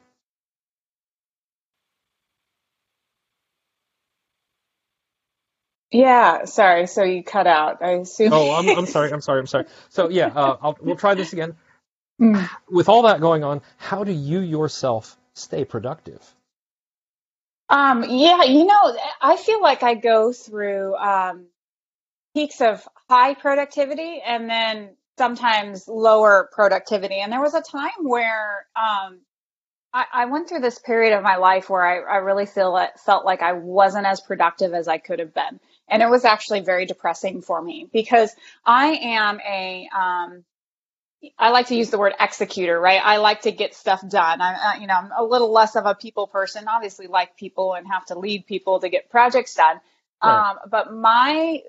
[5.94, 6.88] Yeah, sorry.
[6.88, 7.80] So you cut out.
[7.80, 8.32] I assume.
[8.32, 9.12] Oh, I'm, I'm sorry.
[9.12, 9.38] I'm sorry.
[9.38, 9.66] I'm sorry.
[9.90, 11.54] So yeah, uh, we'll try this again.
[12.20, 12.48] Mm.
[12.68, 16.20] With all that going on, how do you yourself stay productive?
[17.68, 21.46] Um, yeah, you know, I feel like I go through um,
[22.34, 27.20] peaks of high productivity and then sometimes lower productivity.
[27.20, 29.20] And there was a time where um,
[29.92, 33.24] I, I, went through this period of my life where I, I really feel felt
[33.24, 35.60] like I wasn't as productive as I could have been.
[35.88, 40.44] And it was actually very depressing for me because I am a, um,
[41.38, 43.00] I like to use the word executor, right?
[43.02, 44.40] I like to get stuff done.
[44.40, 47.86] I, you know, I'm a little less of a people person, obviously like people and
[47.86, 49.80] have to lead people to get projects done.
[50.22, 50.50] Right.
[50.50, 51.62] Um, but my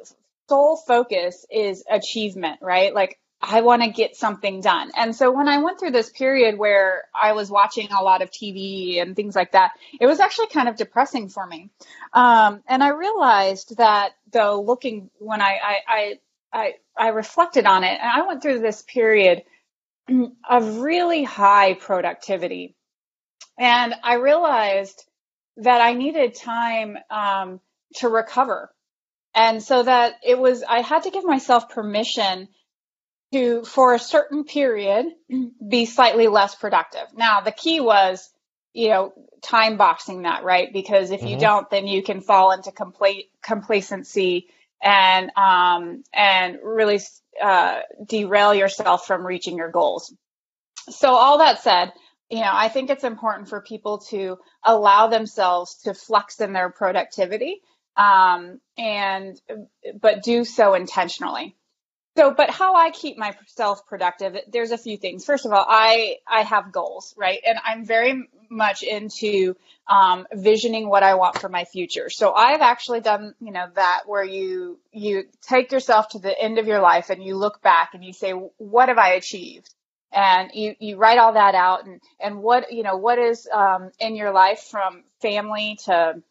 [0.49, 2.93] sole focus is achievement, right?
[2.93, 4.91] Like I want to get something done.
[4.95, 8.31] And so when I went through this period where I was watching a lot of
[8.31, 11.69] TV and things like that, it was actually kind of depressing for me.
[12.13, 16.19] Um, and I realized that though looking when I, I, I,
[16.53, 19.43] I, I reflected on it and I went through this period
[20.49, 22.75] of really high productivity.
[23.59, 25.03] And I realized
[25.57, 27.59] that I needed time um,
[27.95, 28.73] to recover.
[29.33, 32.47] And so that it was, I had to give myself permission
[33.33, 35.07] to, for a certain period,
[35.67, 37.07] be slightly less productive.
[37.15, 38.29] Now, the key was,
[38.73, 40.71] you know, time boxing that, right?
[40.71, 41.29] Because if mm-hmm.
[41.29, 44.47] you don't, then you can fall into complete complacency
[44.81, 46.99] and um, and really
[47.41, 50.13] uh, derail yourself from reaching your goals.
[50.89, 51.93] So all that said,
[52.29, 56.69] you know, I think it's important for people to allow themselves to flex in their
[56.69, 57.61] productivity,
[57.97, 59.39] um, and
[59.99, 61.55] but do so intentionally.
[62.17, 65.25] So, but how I keep myself productive, there's a few things.
[65.25, 69.55] First of all, I I have goals, right, and I'm very much into
[69.87, 72.09] um, visioning what I want for my future.
[72.09, 76.57] So I've actually done, you know, that where you you take yourself to the end
[76.57, 79.73] of your life and you look back and you say, what have I achieved?
[80.15, 83.91] and you, you write all that out and, and what, you know, what is um,
[83.99, 86.21] in your life from family to,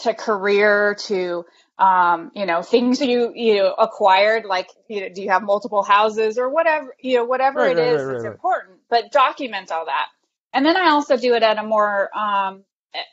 [0.00, 1.44] to career to,
[1.80, 5.82] um, you know, things you, you know, acquired, like, you know, do you have multiple
[5.82, 9.72] houses or whatever, you know, whatever right, it is, right, right, it's important, but document
[9.72, 10.08] all that.
[10.52, 12.64] And then I also do it at a more, um,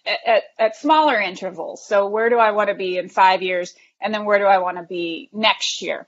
[0.05, 1.87] at, at, at smaller intervals.
[1.87, 3.73] So where do I want to be in five years?
[4.01, 6.05] And then where do I want to be next year?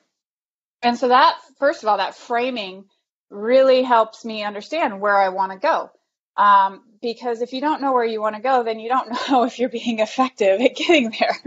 [0.81, 2.85] And so that, first of all, that framing
[3.29, 5.91] really helps me understand where I want to go.
[6.35, 9.43] Um, because if you don't know where you want to go, then you don't know
[9.43, 11.37] if you're being effective at getting there.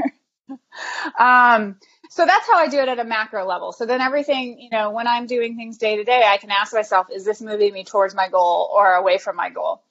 [1.19, 1.77] Um,
[2.11, 3.73] so that's how I do it at a macro level.
[3.73, 6.75] So then everything, you know, when I'm doing things day to day, I can ask
[6.75, 9.83] myself, is this moving me towards my goal or away from my goal?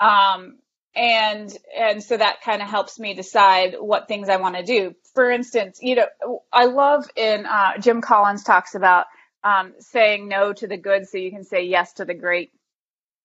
[0.00, 0.58] Um,
[0.94, 4.94] and and so that kind of helps me decide what things I want to do.
[5.14, 9.06] For instance, you know, I love in uh, Jim Collins talks about
[9.44, 12.52] um, saying no to the good so you can say yes to the great.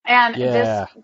[0.06, 0.52] And yeah.
[0.52, 1.04] this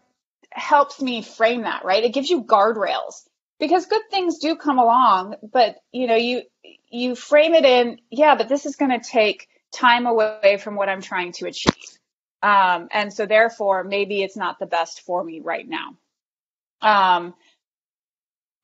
[0.52, 2.04] helps me frame that, right?
[2.04, 3.28] It gives you guardrails
[3.60, 6.44] because good things do come along, but you know, you,
[6.90, 10.90] you frame it in, yeah, but this is going to take time away from what
[10.90, 11.74] I'm trying to achieve.
[12.42, 15.98] Um, and so therefore, maybe it's not the best for me right now.
[16.82, 17.34] Um,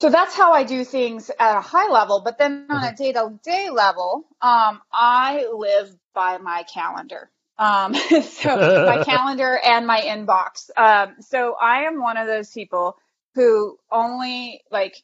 [0.02, 2.22] so that's how I do things at a high level.
[2.24, 7.30] But then on a day to day level, um, I live by my calendar.
[7.58, 10.70] Um, so my calendar and my inbox.
[10.78, 12.98] Um, so I am one of those people
[13.36, 14.96] who only like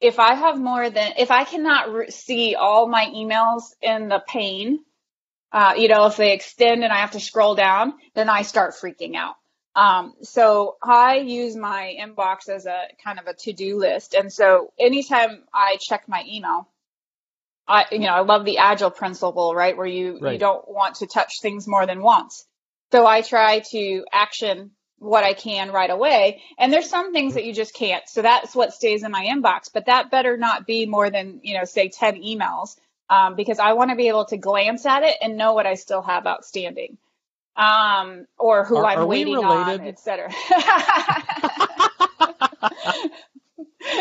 [0.00, 4.22] if I have more than if I cannot re- see all my emails in the
[4.26, 4.80] pane,
[5.52, 8.74] uh, you know, if they extend and I have to scroll down, then I start
[8.74, 9.36] freaking out.
[9.76, 14.14] Um, so I use my inbox as a kind of a to-do list.
[14.14, 16.68] And so anytime I check my email,
[17.68, 19.76] I, you know, I love the agile principle, right?
[19.76, 20.32] Where you, right.
[20.32, 22.44] you don't want to touch things more than once.
[22.90, 26.42] So I try to action what I can right away.
[26.56, 28.08] And there's some things that you just can't.
[28.08, 31.58] So that's what stays in my inbox, but that better not be more than, you
[31.58, 32.76] know, say 10 emails.
[33.08, 35.74] Um, because I want to be able to glance at it and know what I
[35.74, 36.96] still have outstanding
[37.56, 40.28] um, or who are, I'm are waiting on, etc.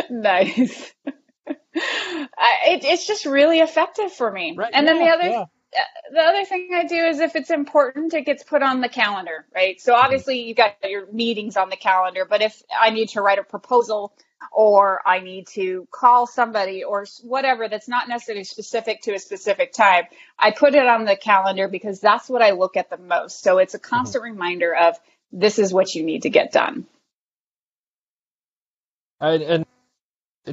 [0.10, 0.94] nice.
[1.46, 4.56] it, it's just really effective for me.
[4.58, 5.46] Right, and yeah, then the other yeah.
[5.76, 8.90] Uh, the other thing I do is if it's important, it gets put on the
[8.90, 9.80] calendar, right?
[9.80, 13.40] So obviously you got your meetings on the calendar, but if I need to write
[13.40, 14.14] a proposal
[14.52, 19.74] or I need to call somebody or whatever that's not necessarily specific to a specific
[19.74, 20.06] time,
[20.38, 23.44] I put it on the calendar because that's what I look at the most.
[23.44, 23.96] So it's a mm-hmm.
[23.96, 24.34] constant mm-hmm.
[24.34, 24.96] reminder of
[25.32, 26.88] this is what you need to get done.
[29.22, 29.66] And, and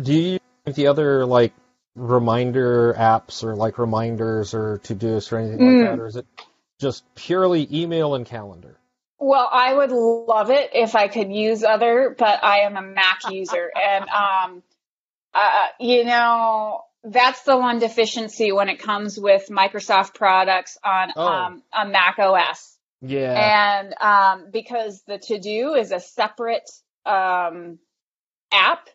[0.05, 1.53] do you the other like
[1.97, 5.81] reminder apps or like reminders or Todoist or anything mm.
[5.81, 6.27] like that, or is it
[6.79, 8.79] just purely email and calendar?
[9.19, 13.31] Well, I would love it if I could use other, but I am a Mac
[13.31, 14.63] user, and um,
[15.35, 21.27] uh, you know that's the one deficiency when it comes with Microsoft products on oh.
[21.27, 22.77] um, on Mac OS.
[23.01, 26.69] Yeah, and um, because the To Do is a separate
[27.07, 27.79] um,
[28.53, 28.89] app.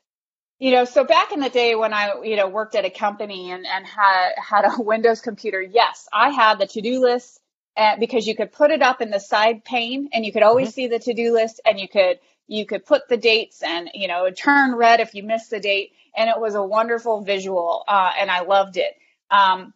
[0.61, 3.49] You know, so back in the day when I, you know, worked at a company
[3.49, 7.39] and, and had had a Windows computer, yes, I had the to do list
[7.75, 10.67] uh, because you could put it up in the side pane and you could always
[10.67, 10.73] mm-hmm.
[10.73, 14.29] see the to-do list and you could you could put the dates and you know
[14.29, 18.29] turn red if you missed the date and it was a wonderful visual uh, and
[18.29, 18.93] I loved it.
[19.31, 19.73] Um,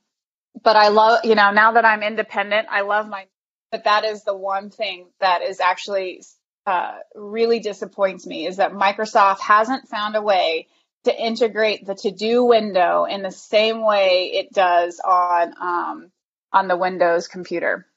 [0.63, 3.25] but I love you know now that I'm independent, I love my
[3.71, 6.21] but that is the one thing that is actually
[6.67, 10.67] uh, really disappoints me is that Microsoft hasn't found a way
[11.05, 16.11] to integrate the to-do window in the same way it does on um,
[16.51, 17.87] on the Windows computer.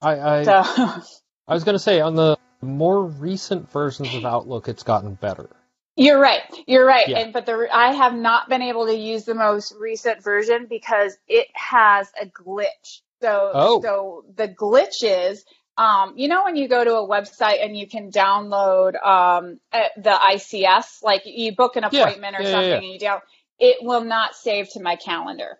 [0.00, 0.62] I I, so.
[1.48, 5.50] I was going to say on the more recent versions of Outlook, it's gotten better.
[5.96, 6.42] You're right.
[6.66, 7.08] You're right.
[7.08, 7.18] Yeah.
[7.18, 11.16] And but the I have not been able to use the most recent version because
[11.28, 13.00] it has a glitch.
[13.20, 13.82] So oh.
[13.82, 15.44] so the glitch is
[15.76, 19.88] um, you know when you go to a website and you can download um, eh,
[19.96, 22.40] the ICS, like you book an appointment yeah.
[22.40, 23.20] or yeah, something, and you down,
[23.58, 25.58] it will not save to my calendar.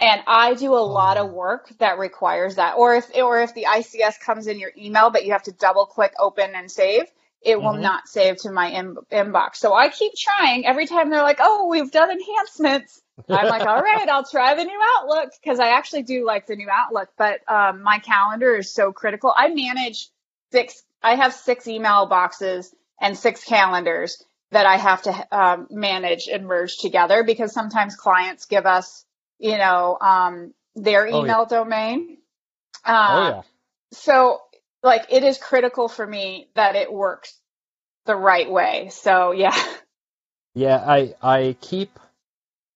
[0.00, 2.76] and I do a lot of work that requires that.
[2.76, 5.86] Or if or if the ICS comes in your email, but you have to double
[5.86, 7.04] click open and save,
[7.42, 7.80] it will Mhm.
[7.80, 9.56] not save to my in, inbox.
[9.56, 10.66] So I keep trying.
[10.66, 14.64] Every time they're like, "Oh, we've done enhancements," I'm like, "All right, I'll try the
[14.64, 17.10] new Outlook," because I actually do like the new Outlook.
[17.18, 19.32] But um, my calendar is so critical.
[19.36, 20.08] I manage
[20.52, 20.82] six.
[21.02, 26.46] I have six email boxes and six calendars that I have to um, manage and
[26.46, 29.04] merge together because sometimes clients give us,
[29.38, 31.34] you know, um, their Oh, yeah.
[31.34, 32.18] email domain.
[33.06, 33.42] oh Uh, yeah.
[33.92, 34.40] so
[34.82, 37.34] like it is critical for me that it works
[38.06, 38.90] the right way.
[38.92, 39.56] So yeah.
[40.54, 41.98] Yeah, I I keep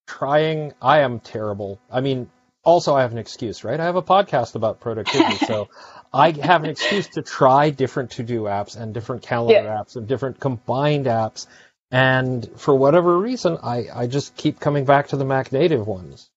[0.07, 0.73] trying.
[0.81, 1.81] I am terrible.
[1.91, 2.31] I mean,
[2.63, 3.79] also I have an excuse, right?
[3.79, 5.69] I have a podcast about productivity, so
[6.13, 9.79] I have an excuse to try different to-do apps and different calendar Yeah.
[9.83, 11.47] apps and different combined apps.
[11.91, 16.29] And for whatever reason, I, I just keep coming back to the Mac native ones.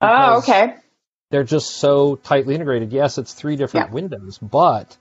[0.00, 0.74] Oh, okay.
[1.30, 2.92] They're just so tightly integrated.
[2.92, 3.94] Yes, it's three different Yeah.
[3.94, 4.96] windows, but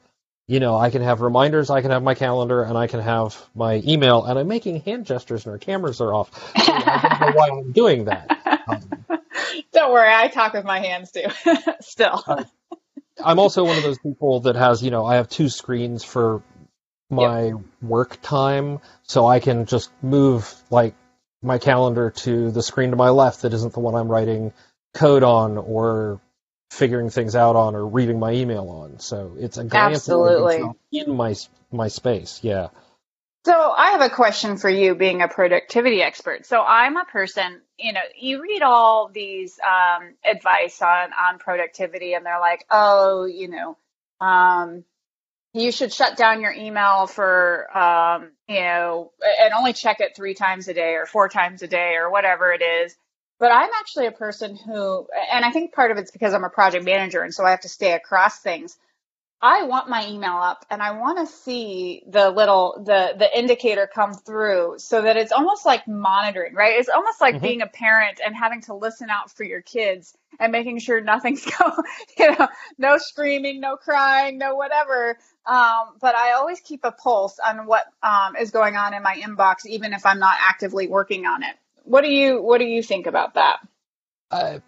[0.49, 3.37] you know, I can have reminders, I can have my calendar, and I can have
[3.53, 4.25] my email.
[4.25, 6.33] And I'm making hand gestures, and our cameras are off.
[6.33, 8.63] So I don't know why I'm doing that.
[8.67, 8.89] Um,
[9.73, 11.27] Don't worry, I talk with my hands too.
[11.81, 12.23] Still.
[12.25, 12.45] Uh,
[13.23, 16.41] I'm also one of those people that has, you know, I have two screens for
[17.11, 20.95] my work time, so I can just move like
[21.43, 24.51] my calendar to the screen to my left that isn't the one I'm writing
[24.95, 26.19] code on or
[26.69, 28.99] figuring things out on or reading my email on.
[28.99, 30.69] So it's a glance Absolutely.
[30.91, 31.35] in my
[31.71, 32.39] my space.
[32.43, 32.69] Yeah.
[33.45, 36.45] So I have a question for you being a productivity expert.
[36.45, 42.13] So I'm a person, you know, you read all these um, advice on on productivity
[42.13, 43.77] and they're like, "Oh, you know,
[44.19, 44.83] um,
[45.53, 49.11] you should shut down your email for um, you know,
[49.41, 52.51] and only check it 3 times a day or 4 times a day or whatever
[52.51, 52.95] it is."
[53.39, 56.49] But I'm actually a person who and I think part of it's because I'm a
[56.49, 58.77] project manager and so I have to stay across things.
[59.41, 63.87] I want my email up and I want to see the little the the indicator
[63.93, 66.79] come through so that it's almost like monitoring, right?
[66.79, 67.41] It's almost like Mhm.
[67.41, 71.45] being a parent and having to listen out for your kids and making sure nothing's
[71.59, 71.73] going,
[72.19, 75.17] you know, no screaming, no crying, no whatever.
[75.45, 79.15] Um, but I always keep a pulse on what um, is going on in my
[79.21, 81.55] inbox, even if I'm not actively working on it.
[81.89, 83.57] What do you What do you think about that?
[84.29, 84.61] I,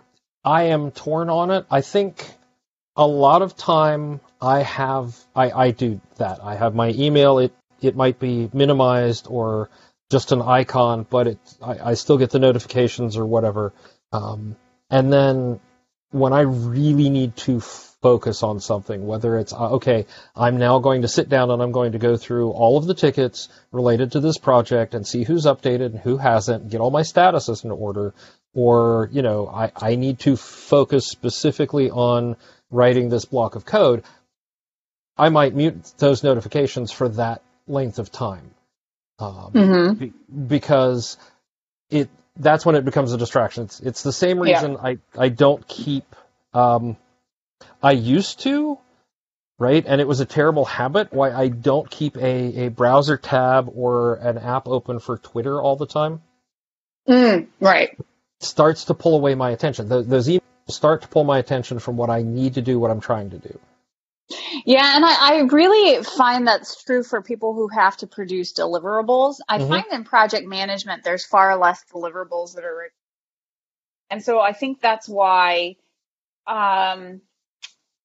[0.44, 1.68] I am torn on it.
[1.70, 2.26] I think
[2.96, 6.40] a lot of time I have I, I do that.
[6.44, 7.38] I have my email.
[7.38, 9.70] It it might be minimized or
[10.10, 13.72] just an icon, but it I, I still get the notifications or whatever.
[14.12, 14.56] Um,
[14.90, 15.60] and then
[16.10, 17.62] when I really need to
[18.02, 21.72] focus on something, whether it's uh, okay, I'm now going to sit down and I'm
[21.72, 25.46] going to go through all of the tickets related to this project and see who's
[25.46, 28.14] updated and who hasn't, get all my statuses in order,
[28.54, 32.38] or you know, I, I need to focus specifically on
[32.72, 34.04] writing this block of code.
[35.18, 38.52] I might mute those notifications for that length of time.
[39.20, 39.94] Um, Mm-hmm.
[39.94, 40.14] be-
[40.48, 41.18] because
[41.92, 43.66] it that's when it becomes a distraction.
[43.66, 44.54] It's, it's the same Yeah.
[44.56, 46.16] reason I I don't keep.
[46.54, 46.98] Um,
[47.84, 48.80] I used to,
[49.60, 51.14] right, and it was a terrible habit.
[51.14, 55.76] Why I don't keep a a browser tab or an app open for Twitter all
[55.78, 56.22] the time
[57.08, 57.98] Mm, right.
[58.42, 59.90] starts to pull away my attention.
[59.90, 62.92] Those, those emails start to pull my attention from what I need to do, what
[62.92, 63.60] I'm trying to do.
[64.66, 69.38] Yeah, and I, I really find that's true for people who have to produce deliverables.
[69.50, 69.68] I Mhm.
[69.70, 72.92] find in project management there's far less deliverables that are,
[74.10, 75.78] and so I think that's why
[76.48, 77.22] um,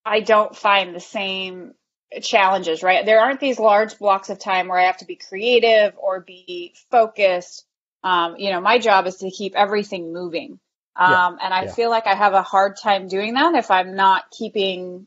[0.06, 1.74] I don't find the same
[2.22, 2.82] challenges.
[2.82, 6.20] Right, there aren't these large blocks of time where I have to be creative or
[6.20, 7.66] be focused.
[8.04, 10.60] Um, you know, my job is to keep everything moving.
[10.98, 11.72] Yeah, Um, and I yeah.
[11.72, 15.06] feel like I have a hard time doing that if I'm not keeping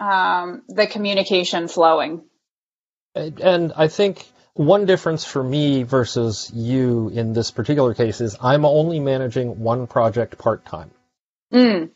[0.00, 2.24] um, the communication flowing.
[3.14, 8.36] And and I think one difference for me versus you in this particular case is
[8.40, 10.90] I'm only managing one project part time,
[11.52, 11.90] Mm,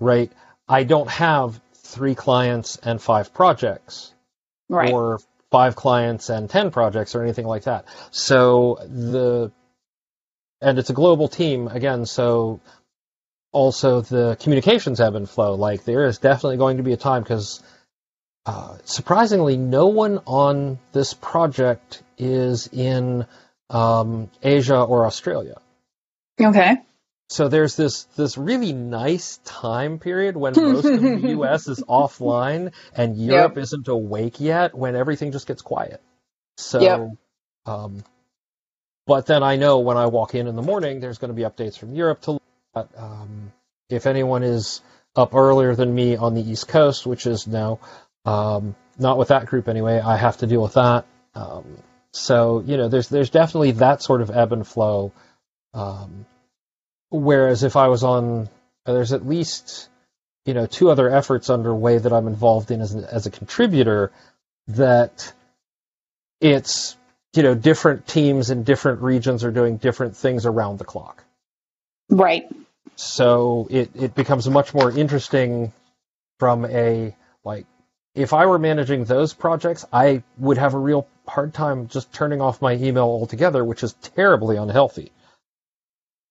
[0.00, 0.32] right?
[0.68, 4.12] I don't have three clients and five projects
[4.68, 4.92] right.
[4.92, 5.20] or
[5.50, 7.86] five clients and 10 projects or anything like that.
[8.10, 9.52] So the,
[10.60, 12.60] and it's a global team again, so
[13.52, 15.54] also the communications ebb and flow.
[15.54, 17.62] Like there is definitely going to be a time because
[18.46, 23.26] uh, surprisingly, no one on this project is in
[23.68, 25.60] um, Asia or Australia.
[26.40, 26.76] okay.
[27.28, 31.66] So there's this this really nice time period when most of the U.S.
[31.68, 36.00] is offline and Europe isn't awake yet, when everything just gets quiet.
[36.56, 37.10] So, Yep.
[37.66, 38.04] um,
[39.06, 41.42] but then I know when I walk in in the morning, there's going to be
[41.42, 42.42] updates from Europe to look.
[42.96, 43.52] Um,
[43.88, 44.80] if anyone is
[45.14, 47.80] up earlier than me on the East Coast, which is no,
[48.24, 51.06] um, not with that group anyway, I have to deal with that.
[51.34, 51.78] Um,
[52.12, 55.12] so you know, there's there's definitely that sort of ebb and flow.
[55.74, 56.24] Um,
[57.10, 58.48] whereas if I was on,
[58.84, 59.88] there's at least
[60.44, 64.12] you know two other efforts underway that I'm involved in as as a contributor
[64.68, 65.32] that
[66.40, 66.96] it's
[67.34, 71.24] you know different teams in different regions are doing different things around the clock.
[72.08, 72.48] Right.
[72.96, 75.72] So it it becomes much more interesting
[76.38, 77.66] from a like
[78.14, 82.40] if I were managing those projects, I would have a real hard time just turning
[82.40, 85.12] off my email altogether, which is terribly unhealthy.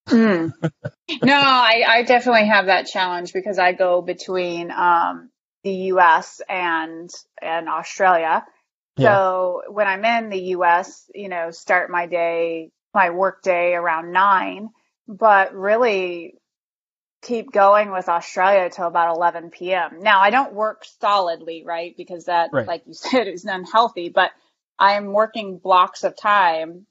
[0.10, 0.54] Mm.
[1.24, 5.30] no, I, I, definitely have that challenge because I go between um,
[5.64, 6.42] the U.S.
[6.48, 7.10] and
[7.42, 8.46] and Australia.
[8.98, 9.16] Yeah.
[9.16, 14.12] So when I'm in the U.S., you know, start my day, my work day around
[14.12, 14.70] nine,
[15.08, 16.36] but really
[17.24, 20.00] keep going with Australia till about 11 p.m.
[20.00, 21.96] Now I don't work solidly, right?
[21.98, 22.68] Because that, right.
[22.68, 24.32] like you said, is unhealthy, but
[24.78, 26.86] I'm working blocks of time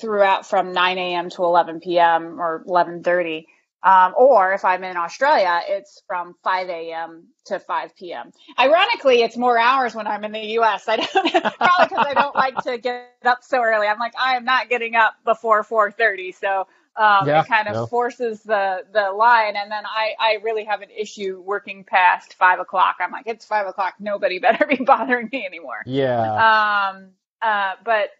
[0.00, 1.30] throughout from 9 a.m.
[1.30, 2.40] to 11 p.m.
[2.40, 3.46] or 11:30.
[3.80, 7.28] Um, or if I'm in Australia, it's from 5 a.m.
[7.46, 8.32] to 5 p.m.
[8.58, 10.88] Ironically, it's more hours when I'm in the U.S.
[10.88, 11.10] I don't
[11.58, 13.86] probably because I don't like to get up so early.
[13.86, 16.66] I'm like, I am not getting up before 4:30, so
[16.96, 17.86] um, yeah, it kind of no.
[17.86, 19.54] forces the the line.
[19.54, 22.96] And then I I really have an issue working past five o'clock.
[23.00, 23.94] I'm like, it's five o'clock.
[24.00, 25.82] Nobody better be bothering me anymore.
[25.86, 26.90] Yeah.
[26.90, 27.10] Um.
[27.40, 27.74] Uh.
[27.84, 28.10] But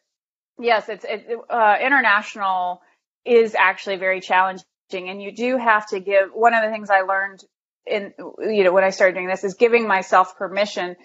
[0.59, 2.83] yes, it's it, uh, international
[3.25, 6.31] is actually very challenging, and you do have to give.
[6.33, 7.45] One of the things I learned
[7.87, 10.97] in you know when I started doing this is giving myself permission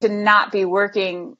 [0.00, 1.36] to not be working,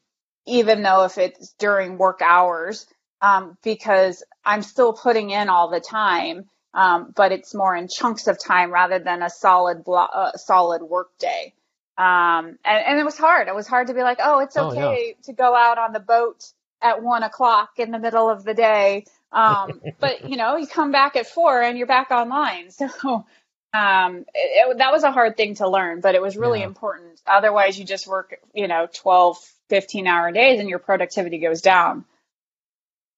[0.46, 2.86] even though if it's during work hours,
[3.20, 6.44] um, because I'm still putting in all the time.
[6.72, 10.82] Um, but it's more in chunks of time rather than a solid blo- uh, solid
[10.82, 11.53] work day.
[11.98, 13.48] Um, and, and, it was hard.
[13.48, 15.12] It was hard to be like, oh, it's okay oh, yeah.
[15.24, 16.44] to go out on the boat
[16.83, 19.05] at one o'clock in the middle of the day.
[19.33, 22.68] Um, but you know, you come back at four and you're back online.
[22.81, 23.24] So,
[23.72, 26.66] um, it, it, that was a hard thing to learn, but it was really yeah.
[26.66, 27.20] important.
[27.24, 32.05] Otherwise you just work, you know, 12, 15 hour days and your productivity goes down.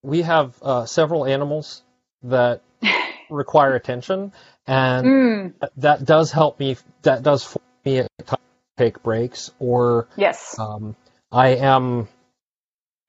[0.03, 1.83] We have uh, several animals
[2.25, 2.61] that
[3.31, 4.33] require attention
[4.67, 5.71] and mm.
[5.79, 6.77] that does help me.
[7.03, 8.39] That does me to
[8.77, 10.59] take breaks or yes.
[10.59, 10.97] Um,
[11.31, 12.09] I am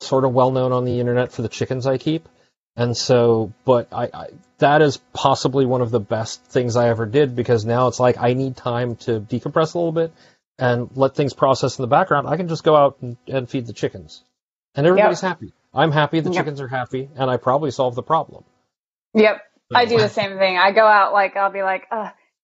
[0.03, 2.27] sort of well known on the internet for the chickens I keep.
[2.75, 4.27] And so, but I, I,
[4.57, 8.17] that is possibly one of the best things I ever did because now it's like
[8.17, 10.11] I need time to decompress a little bit
[10.57, 12.27] and let things process in the background.
[12.27, 14.23] I can just go out and, and feed the chickens,
[14.75, 15.29] and everybody's yep.
[15.29, 15.53] happy.
[15.73, 16.19] I'm happy.
[16.19, 16.41] The yep.
[16.41, 18.43] chickens are happy, and I probably solved the problem.
[19.13, 19.41] Yep,
[19.71, 19.77] so.
[19.77, 20.57] I do the same thing.
[20.57, 21.87] I go out like I'll be like,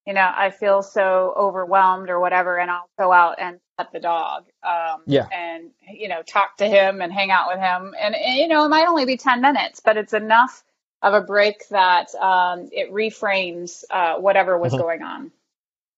[0.06, 4.00] you know, I feel so overwhelmed or whatever, and I'll go out and pet the
[4.00, 4.46] dog.
[4.64, 5.28] Um, yeah.
[5.32, 7.94] And, you know, talk to him and hang out with him.
[8.00, 10.64] And, and, you know, it might only be 10 minutes, but it's enough
[11.02, 14.82] of a break that um, it reframes uh, whatever was mm-hmm.
[14.82, 15.32] going on.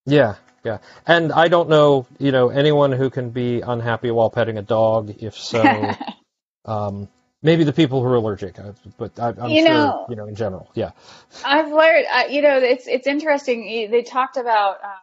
[0.06, 0.36] Yeah.
[0.64, 0.80] Yeah.
[1.08, 5.16] And I don't know, you know, anyone who can be unhappy while petting a dog.
[5.20, 5.96] If so,
[6.66, 7.08] um,
[7.42, 10.26] maybe the people who are allergic, uh, but I, am you sure, know, you know,
[10.26, 10.92] in general, yeah.
[11.44, 13.90] I've learned, uh, you know, it's it's interesting.
[13.92, 14.78] They talked about.
[14.84, 14.98] Uh,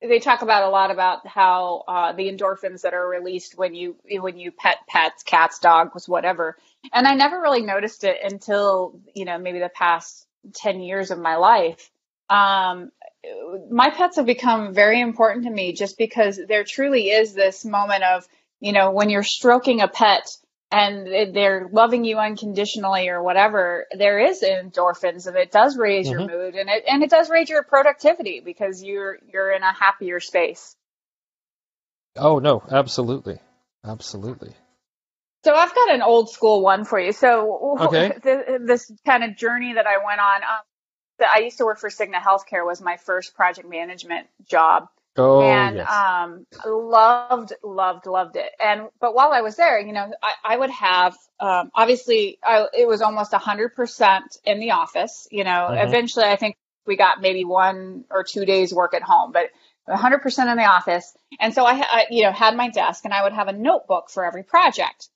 [0.00, 3.96] they talk about a lot about how uh, the endorphins that are released when you
[4.08, 6.56] when you pet pets, cats, dogs, whatever.
[6.92, 11.18] And I never really noticed it until you know maybe the past ten years of
[11.18, 11.90] my life.
[12.30, 12.92] Um,
[13.70, 18.04] my pets have become very important to me just because there truly is this moment
[18.04, 18.24] of
[18.60, 20.28] you know when you're stroking a pet
[20.70, 26.18] and they're loving you unconditionally or whatever, there is endorphins and it does raise mm-hmm.
[26.18, 29.72] your mood and it and it does raise your productivity because you're you're in a
[29.72, 30.76] happier space.
[32.16, 33.38] Oh no, absolutely.
[33.84, 34.54] Absolutely.
[35.44, 37.12] So I've got an old school one for you.
[37.12, 38.12] So okay.
[38.60, 42.20] this kind of journey that I went on, um, I used to work for Cigna
[42.20, 44.88] Healthcare was my first project management job.
[45.18, 45.90] Oh, and yes.
[45.90, 48.50] um, loved, loved, loved it.
[48.62, 52.66] And but while I was there, you know, I, I would have um, obviously I,
[52.76, 55.26] it was almost a hundred percent in the office.
[55.30, 55.88] You know, mm-hmm.
[55.88, 56.56] eventually I think
[56.86, 59.50] we got maybe one or two days work at home, but
[59.88, 61.16] 100% in the office.
[61.38, 64.10] And so I, I, you know, had my desk and I would have a notebook
[64.10, 65.08] for every project.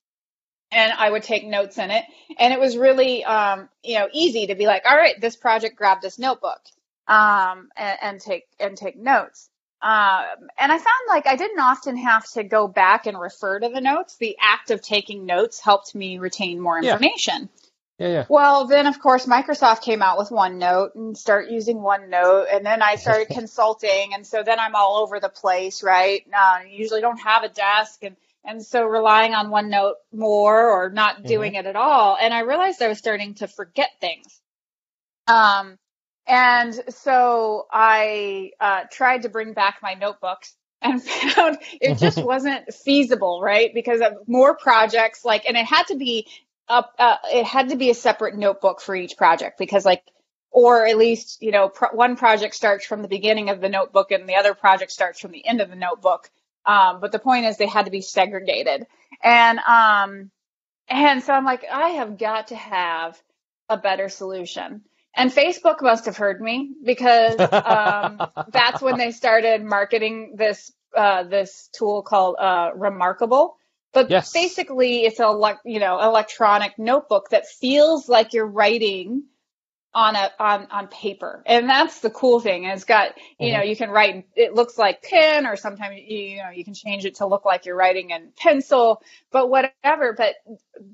[0.71, 2.05] And I would take notes in it.
[2.39, 5.77] And it was really, um, you know, easy to be like, all right, this project,
[5.77, 6.61] grab this notebook,
[7.07, 9.51] um, and, and take, and take notes.
[9.83, 13.69] Um, and I found like I didn't often have to go back and refer to
[13.69, 14.17] the notes.
[14.17, 17.49] The act of taking notes helped me retain more information.
[17.99, 18.27] Yeah, yeah.
[18.29, 22.81] Well, then of course Microsoft came out with OneNote and start using OneNote, and then
[22.81, 26.25] I started consulting, and so then I'm all over the place, right?
[26.33, 31.25] Uh, usually don't have a desk, and and so relying on OneNote more or not
[31.25, 31.67] doing mm-hmm.
[31.67, 34.41] it at all, and I realized I was starting to forget things.
[35.27, 35.79] Um,
[36.27, 41.03] and so I uh, tried to bring back my notebooks and
[41.35, 43.73] found it just wasn't feasible, right?
[43.73, 46.29] Because of more projects, like, and it had to be
[46.69, 50.03] up, uh, it had to be a separate notebook for each project because, like,
[50.51, 54.11] or at least, you know, pro- one project starts from the beginning of the notebook
[54.11, 56.31] and the other project starts from the end of the notebook.
[56.65, 58.87] Um, but the point is, they had to be segregated,
[59.23, 60.31] and um,
[60.87, 63.21] and so I'm like, I have got to have
[63.69, 64.83] a better solution.
[65.15, 71.25] And Facebook must have heard me because um, that's when they started marketing this uh,
[71.25, 73.57] this tool called uh, Remarkable.
[73.93, 74.33] But yes.
[74.33, 79.25] basically, it's a you know electronic notebook that feels like you're writing
[79.95, 82.65] on a on on paper, and that's the cool thing.
[82.65, 83.59] it's got you mm-hmm.
[83.59, 84.27] know you can write.
[84.35, 87.45] It looks like pen, or sometimes you, you know you can change it to look
[87.45, 90.15] like you're writing in pencil, but whatever.
[90.15, 90.37] But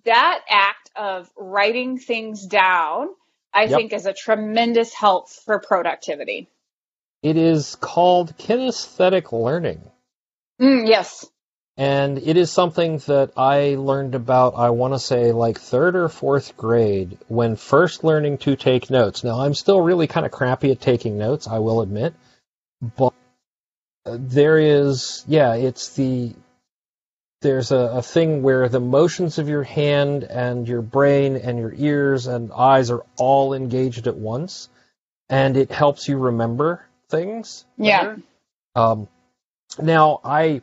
[0.05, 3.11] that act of writing things down
[3.53, 3.71] I yep.
[3.71, 6.49] think is a tremendous help for productivity.
[7.23, 9.83] It is called kinesthetic learning.
[10.61, 11.27] Mm, yes.
[11.77, 16.09] And it is something that I learned about, I want to say, like third or
[16.09, 19.23] fourth grade when first learning to take notes.
[19.23, 22.15] Now, I'm still really kind of crappy at taking notes, I will admit.
[22.97, 23.15] But
[24.05, 26.35] there is, yeah, it's the
[27.41, 31.73] there's a, a, thing where the motions of your hand and your brain and your
[31.77, 34.69] ears and eyes are all engaged at once,
[35.29, 37.65] and it helps you remember things.
[37.77, 38.17] Yeah.
[38.75, 39.09] Um,
[39.81, 40.63] now I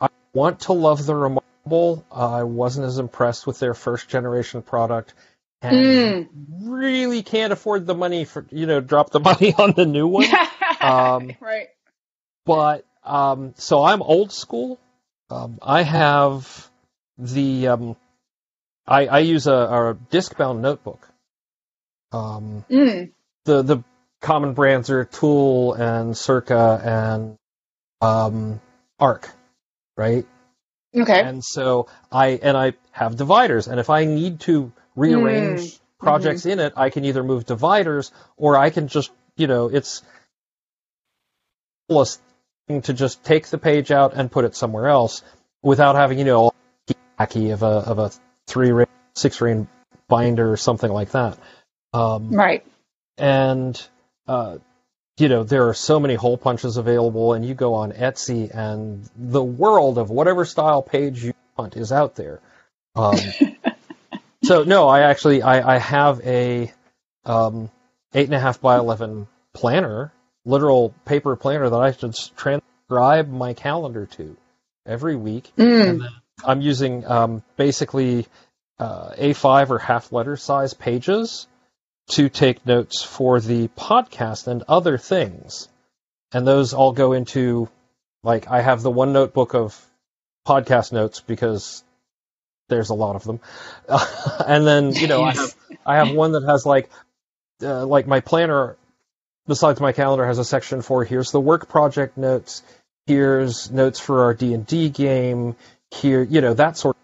[0.00, 2.04] I want to love the Remarkable.
[2.10, 5.14] Uh, I wasn't as impressed with their first generation product,
[5.62, 5.76] and
[6.26, 6.28] mm.
[6.62, 10.28] really can't afford the money for you know drop the money on the new one.
[10.80, 11.68] um, right.
[12.44, 14.78] But um, so I'm old school.
[15.30, 16.68] Um, I have
[17.16, 17.96] the um,
[18.86, 21.08] I, I, use a, a disc-bound notebook.
[22.12, 23.12] Um, mm.
[23.44, 23.84] The the
[24.20, 27.36] common brands are TUL and Circa and
[28.00, 28.60] um,
[28.98, 29.30] Arc,
[29.96, 30.26] right?
[30.94, 31.20] Okay.
[31.20, 35.80] And so I and I have dividers, and if I need to rearrange mm.
[36.00, 36.58] projects mm-hmm.
[36.58, 40.02] in it, I can either move dividers or I can just you know it's
[42.82, 45.22] to just take the page out and put it somewhere else
[45.62, 46.52] without having, you know,
[47.18, 48.10] hacky of a of a
[48.46, 49.68] three ring, six ring
[50.08, 51.38] binder or something like that.
[51.92, 52.64] Um, right.
[53.18, 53.80] And
[54.26, 54.58] uh,
[55.18, 59.08] you know, there are so many hole punches available, and you go on Etsy, and
[59.16, 62.40] the world of whatever style page you want is out there.
[62.96, 63.18] Um,
[64.44, 66.72] so no, I actually I, I have a
[67.24, 67.70] um,
[68.14, 70.12] eight and a half by eleven planner
[70.44, 74.36] literal paper planner that I should transcribe my calendar to
[74.86, 75.52] every week.
[75.56, 76.06] Mm.
[76.44, 78.26] I'm using um, basically
[78.78, 81.46] uh, A5 or half letter size pages
[82.10, 85.68] to take notes for the podcast and other things.
[86.32, 87.68] And those all go into,
[88.22, 89.78] like, I have the one notebook of
[90.46, 91.84] podcast notes because
[92.68, 93.40] there's a lot of them.
[94.46, 96.88] and then, you know, I have, I have one that has like,
[97.62, 98.76] uh, like my planner
[99.50, 102.62] besides my calendar has a section for here's the work project notes,
[103.06, 105.56] here's notes for our D&D game,
[105.90, 107.02] here, you know, that sort of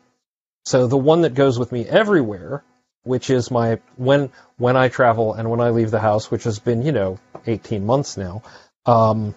[0.64, 2.62] so the one that goes with me everywhere,
[3.03, 6.61] which is my when when I travel and when I leave the house, which has
[6.61, 7.18] been you know
[7.49, 8.42] 18 months now,
[8.84, 9.34] um,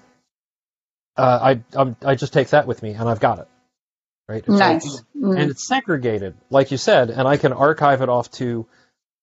[1.17, 3.47] uh, I I'm, i just take that with me and I've got it,
[4.27, 4.39] right?
[4.39, 5.39] It's nice, like, mm.
[5.39, 8.67] and it's segregated, like you said, and I can archive it off to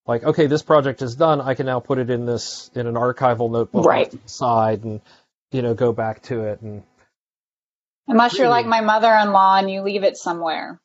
[0.06, 1.40] like, okay, this project is done.
[1.40, 4.12] I can now put it in this in an archival notebook right.
[4.28, 5.00] side and
[5.52, 6.82] you know go back to it and.
[8.08, 10.80] Unless really, you're like my mother-in-law and you leave it somewhere.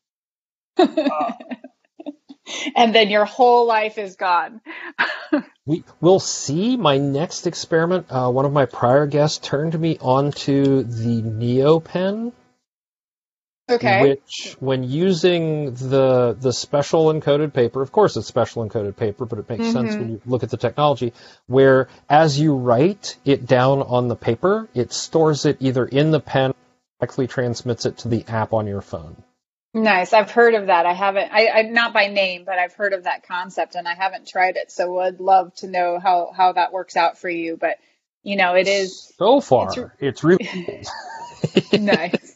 [0.76, 1.34] Uh,
[2.76, 4.62] and then your whole life is gone.
[5.66, 6.78] we will see.
[6.78, 12.34] My next experiment, uh, one of my prior guests turned me onto the NeoPen,
[13.72, 14.02] Okay.
[14.02, 19.40] Which, when using the the special encoded paper, of course it's special encoded paper, but
[19.40, 19.72] it makes mm-hmm.
[19.72, 21.14] sense when you look at the technology.
[21.48, 26.20] Where as you write it down on the paper, it stores it either in the
[26.20, 26.54] pen,
[27.00, 29.24] directly transmits it to the app on your phone.
[29.74, 30.12] Nice.
[30.12, 30.86] I've heard of that.
[30.86, 31.32] I haven't.
[31.32, 34.58] I, I not by name, but I've heard of that concept, and I haven't tried
[34.58, 34.70] it.
[34.70, 37.56] So would love to know how how that works out for you.
[37.56, 37.78] But
[38.22, 39.94] you know, it is so far.
[40.00, 40.86] It's, it's really
[41.74, 42.36] nice.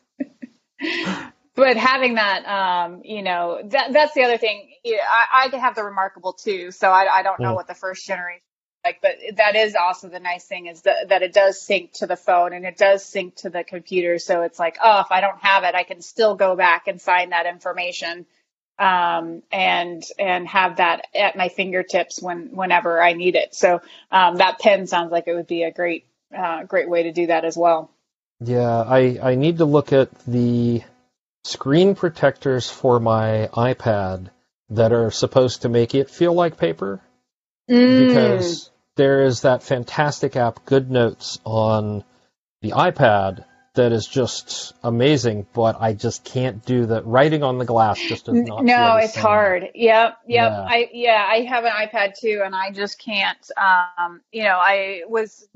[1.55, 4.71] but having that, um, you know, that that's the other thing.
[4.86, 8.41] I, I have the reMarkable 2, so I, I don't know what the first generation
[8.86, 12.07] like, but that is also the nice thing is that that it does sync to
[12.07, 14.19] the phone and it does sync to the computer.
[14.19, 17.01] So it's like, oh, if I don't have it, I can still go back and
[17.01, 18.28] find that information,
[18.78, 23.55] um, and and have that at my fingertips when whenever I need it.
[23.55, 26.05] So um, that pen sounds like it would be a great
[26.38, 27.89] uh, great way to do that as well.
[28.40, 30.84] Yeah, I, I need to look at the
[31.44, 34.30] screen protectors for my iPad
[34.72, 37.02] that are supposed to make it feel like paper
[37.70, 38.08] Mm.
[38.08, 42.04] because there is that fantastic app Good Notes on
[42.62, 47.66] the iPad that is just amazing, but I just can't do the writing on the
[47.66, 49.64] glass just does not No, it's hard.
[49.74, 50.52] Yep, yep.
[50.52, 50.62] Yeah.
[50.62, 53.50] I yeah, I have an iPad too, and I just can't.
[53.58, 55.48] Um, you know, I was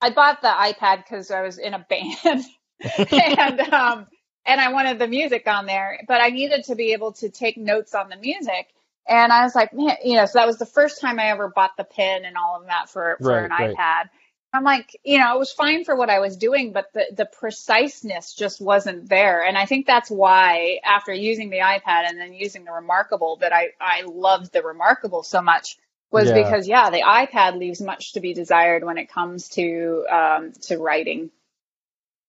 [0.00, 2.44] I bought the iPad because I was in a band,
[3.10, 4.06] and um,
[4.46, 7.56] and I wanted the music on there, but I needed to be able to take
[7.56, 8.68] notes on the music.
[9.08, 11.48] And I was like, man, you know, so that was the first time I ever
[11.48, 13.78] bought the pen and all of that for for Right, an right.
[13.78, 14.10] iPad.
[14.52, 17.26] I'm like, you know, it was fine for what I was doing, but the, the
[17.26, 19.44] preciseness just wasn't there.
[19.44, 23.52] And I think that's why after using the iPad and then using the Remarkable that
[23.52, 25.76] I, I loved the Remarkable so much
[26.10, 26.34] was Yeah.
[26.44, 30.78] because, yeah, the iPad leaves much to be desired when it comes to, um, to
[30.78, 31.30] writing.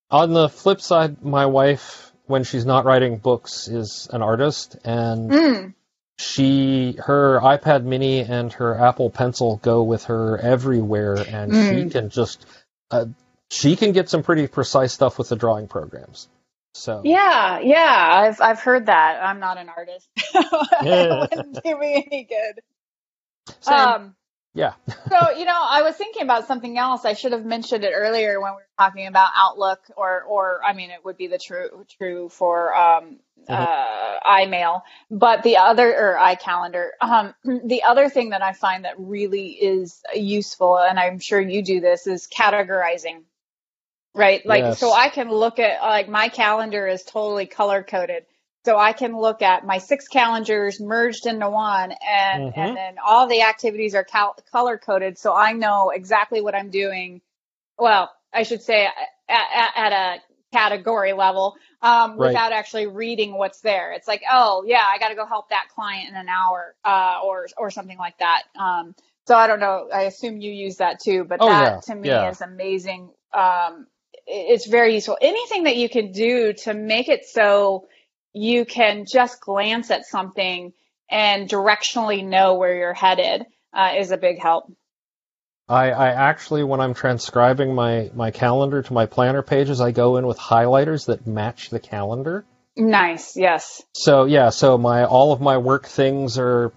[0.10, 5.32] On the flip side, my wife, when she's not writing books, is an artist, and
[5.32, 5.74] Mm.
[6.18, 11.92] she her iPad Mini and her Apple Pencil go with her everywhere, and she Mm.
[11.92, 12.46] can just
[12.90, 13.06] uh,
[13.50, 16.28] she can get some pretty precise stuff with the drawing programs.
[16.74, 19.22] So Yeah, yeah, I've, I've heard that.
[19.24, 20.08] I'm not an artist.
[20.18, 22.62] it wouldn't do me any good.
[23.62, 23.96] Same.
[23.96, 24.16] Um,
[24.54, 24.74] yeah,
[25.10, 27.06] so you know i was thinking about something else.
[27.06, 30.74] I should have mentioned it earlier when we were talking about outlook or or i
[30.74, 33.20] mean it would be the true true for um
[33.50, 34.82] uh imail.
[35.12, 37.34] But the other or iCalendar um
[37.66, 41.80] the other thing that i find that really is useful and i'm sure you do
[41.82, 43.24] this is categorizing
[44.16, 44.46] right?
[44.46, 44.80] Like Yes.
[44.80, 48.26] so i can look at like my calendar is totally color coded
[48.68, 52.58] so I can look at my six calendars merged into one, and Mhm.
[52.58, 56.70] and then all the activities are cal- color coded, so I know exactly what I'm
[56.70, 57.22] doing.
[57.80, 58.94] Well, I should say at,
[59.30, 62.32] at, at a category level, um, Right.
[62.32, 63.94] without actually reading what's there.
[63.94, 67.22] It's like, oh yeah, I got to go help that client in an hour, uh,
[67.24, 68.44] or or something like that.
[68.60, 68.96] Um,
[69.28, 69.88] so I don't know.
[69.94, 72.32] I assume you use that too, but Oh, that yeah, to me yeah.
[72.32, 73.12] is amazing.
[73.34, 73.88] Um,
[74.28, 75.18] it's very useful.
[75.22, 77.88] Anything that you can do to make it so
[78.38, 80.74] you can just glance at something
[81.10, 84.72] and directionally know where you're headed uh, is a big help.
[85.70, 90.16] I, I actually when I'm transcribing my my calendar to my planner pages, I go
[90.18, 92.46] in with highlighters that match the calendar.
[92.78, 93.36] Nice.
[93.36, 93.84] Yes.
[93.94, 96.72] So yeah, so my all of my work things are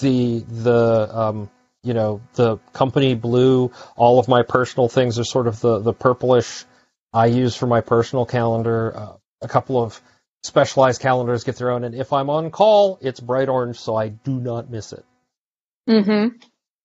[0.00, 1.50] the the um
[1.82, 3.72] you know the company blue.
[3.96, 6.64] All of my personal things are sort of the the purplish.
[7.12, 8.94] I use for my personal calendar.
[8.94, 9.98] Uh, a couple of
[10.42, 14.08] specialized calendars get their own, and if I'm on call, it's bright orange, so I
[14.08, 15.04] do not miss it.
[15.88, 16.36] Mm-hmm.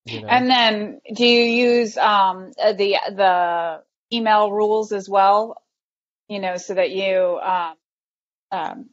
[0.06, 0.28] You know?
[0.28, 3.82] And then, do you use um, uh, the the
[4.12, 5.60] email rules as well?
[6.28, 7.74] You know, so that you um,
[8.52, 8.90] um,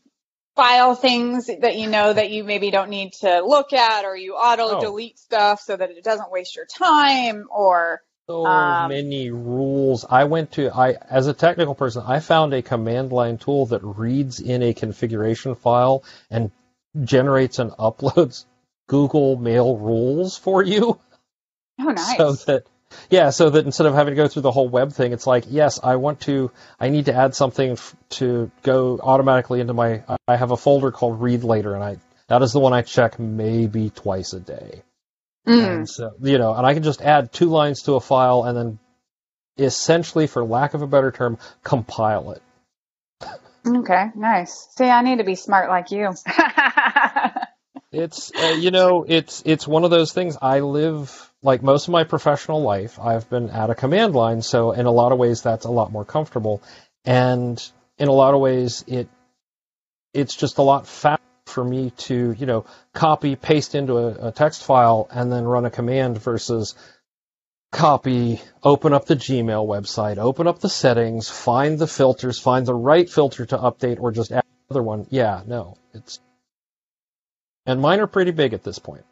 [0.56, 4.34] file things that you know that you maybe don't need to look at, or you
[4.34, 4.82] auto Oh.
[4.82, 10.06] delete stuff so that it doesn't waste your time, or so Um, many rules.
[10.10, 13.84] I went to I as a technical person, I found a command line tool that
[13.84, 16.52] reads in a configuration file and
[17.04, 18.46] generates and uploads
[18.88, 21.00] Google Mail rules for you.
[21.80, 22.18] oh, nice.
[22.18, 22.64] So that
[23.10, 25.46] yeah, so that instead of having to go through the whole web thing, it's like,
[25.50, 30.04] yes, I want to, I need to add something f- to go automatically into my.
[30.28, 31.98] I have a folder called Read Later, and I
[32.28, 34.84] that is the one I check maybe twice a day.
[35.48, 35.76] Mm.
[35.76, 38.58] And so, you know, and I can just add two lines to a file and
[38.58, 38.80] then
[39.58, 42.42] essentially, for lack of a better term, compile it.
[43.66, 44.68] Okay, nice.
[44.76, 46.14] See, I need to be smart like you.
[47.94, 50.36] It's, uh, you know, it's, it's one of those things.
[50.42, 54.42] I live, like most of my professional life, I've been at a command line.
[54.42, 56.64] So in a lot of ways, that's a lot more comfortable.
[57.06, 57.64] And
[58.00, 59.08] in a lot of ways, it,
[60.12, 61.23] it's just a lot faster
[61.54, 65.66] for me to, you know, copy, paste into a, a text file and then run
[65.66, 66.76] a command versus
[67.72, 72.76] copy, open up the Gmail website, open up the settings, find the filters, find the
[72.76, 75.08] right filter to update, or just add another one.
[75.10, 76.20] Yeah, no, it's
[77.66, 79.06] and mine are pretty big at this point.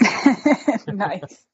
[0.86, 1.44] nice.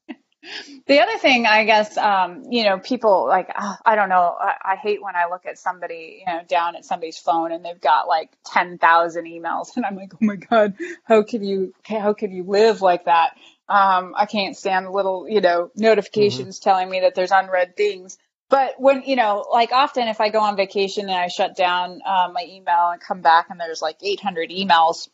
[0.87, 4.73] the other thing, I guess, um, you know, people like, uh, I don't know, I,
[4.73, 7.79] I, hate when I look at somebody, you know, down at somebody's phone and they've
[7.79, 12.31] got like 10,000 emails and I'm like, oh my God, how could you, how could
[12.31, 13.37] you live like that?
[13.67, 16.69] Um, I can't stand the little, you know, notifications mm-hmm.
[16.69, 18.17] telling me that there's unread things.
[18.49, 22.01] But when, you know, like often if I go on vacation and I shut down
[22.05, 25.09] uh, my email and come back and there's like 800 emails,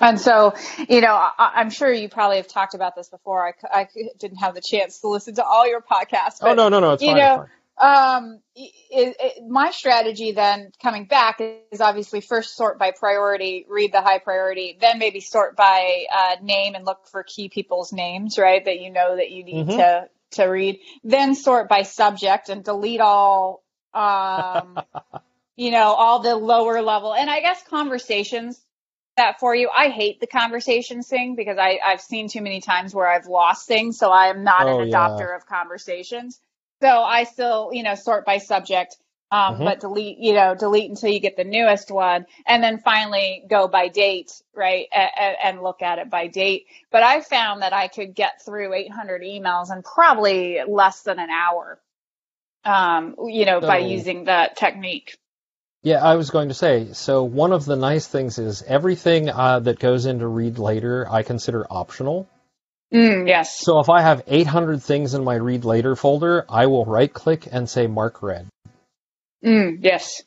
[0.00, 0.54] and so,
[0.88, 3.46] you know, I, am sure you probably have talked about this before.
[3.46, 3.88] I, I
[4.18, 6.38] didn't have the chance to listen to all your podcasts.
[6.40, 7.18] Oh, but, oh no, no, no, it's you fine.
[7.18, 7.46] Know,
[7.80, 11.40] um, it, it, my strategy then coming back
[11.72, 16.36] is obviously first sort by priority, read the high priority, then maybe sort by uh,
[16.42, 18.62] name and look for key people's names, right?
[18.62, 19.78] That you know that you need mm-hmm.
[19.78, 20.80] to to read.
[21.04, 23.62] Then sort by subject and delete all,
[23.94, 24.78] um,
[25.56, 27.14] you know, all the lower level.
[27.14, 28.60] And I guess conversations
[29.20, 29.68] that for you.
[29.74, 33.68] I hate the conversations thing because I, I've seen too many times where I've lost
[33.68, 33.98] things.
[33.98, 35.36] So I am not oh, an adopter yeah.
[35.36, 36.40] of conversations.
[36.82, 38.96] So I still, you know, sort by subject,
[39.30, 39.64] um, mm-hmm.
[39.64, 43.68] but delete, you know, delete until you get the newest one, and then finally go
[43.68, 46.66] by date, right, and, and look at it by date.
[46.90, 51.28] But I found that I could get through 800 emails in probably less than an
[51.28, 51.78] hour,
[52.64, 55.18] um, you know, by using that technique.
[55.82, 56.92] Yeah, I was going to say.
[56.92, 61.22] So one of the nice things is everything uh, that goes into read later, I
[61.22, 62.28] consider optional.
[62.92, 63.60] Mm, yes.
[63.60, 67.48] So if I have 800 things in my read later folder, I will right click
[67.50, 68.46] and say mark read.
[69.44, 70.22] Mm, yes.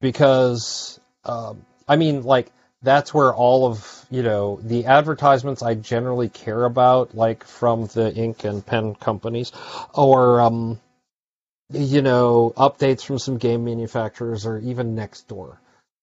[0.00, 2.52] Because, um, I mean, like,
[2.82, 8.14] that's where all of, you know, the advertisements I generally care about, like from the
[8.14, 9.52] ink and pen companies,
[9.94, 10.80] or, um,
[11.70, 15.58] you know, updates from some game manufacturers or even Nextdoor.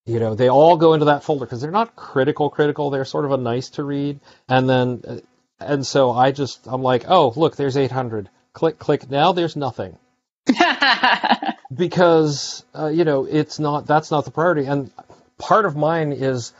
[0.05, 2.91] You know, they all go into that folder because they're not critical, critical.
[2.91, 4.19] They're sort of a nice to read.
[4.47, 5.17] And then, uh,
[5.59, 8.29] and so I just, I'm like, oh, look, there's 800.
[8.53, 9.09] Click, click.
[9.09, 9.97] Now there's nothing.
[11.75, 14.65] because, uh, you know, it's not, that's not the priority.
[14.65, 14.91] And
[15.39, 16.53] part of mine is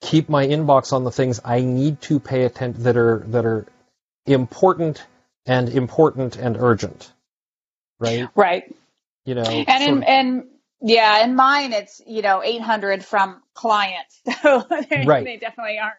[0.00, 3.66] keep my inbox on the things I need to pay attention that are, that are
[4.24, 5.04] important
[5.46, 7.10] and important and urgent
[8.04, 8.28] right?
[8.34, 8.74] Right.
[9.24, 10.04] You know, and in, of...
[10.06, 10.44] and
[10.80, 15.24] yeah, in mine it's you know 800 from clients, so they, right.
[15.24, 15.96] they definitely aren't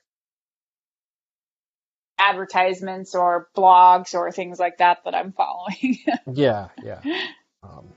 [2.18, 5.98] advertisements or blogs or things like that that I'm following.
[6.32, 7.02] yeah, yeah.
[7.64, 7.88] Um,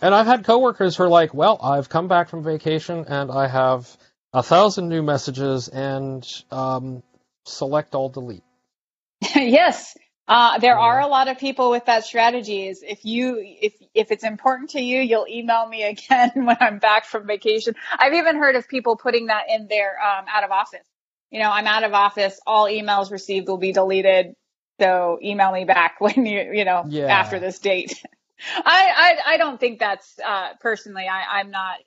[0.00, 3.46] and I've had coworkers who are like, "Well, I've come back from vacation and I
[3.46, 3.96] have
[4.32, 7.02] a thousand new messages and um,
[7.44, 8.44] select all delete."
[9.34, 9.96] yes,
[10.28, 10.80] uh, there yeah.
[10.80, 12.68] are a lot of people with that strategy.
[12.68, 16.78] Is if you if if it's important to you, you'll email me again when I'm
[16.78, 17.74] back from vacation.
[17.98, 20.86] I've even heard of people putting that in their um, out of office.
[21.30, 22.40] You know, I'm out of office.
[22.46, 24.34] All emails received will be deleted.
[24.80, 27.06] So email me back when you you know yeah.
[27.06, 28.04] after this date.
[28.54, 31.08] I, I I don't think that's uh, personally.
[31.08, 31.78] I I'm not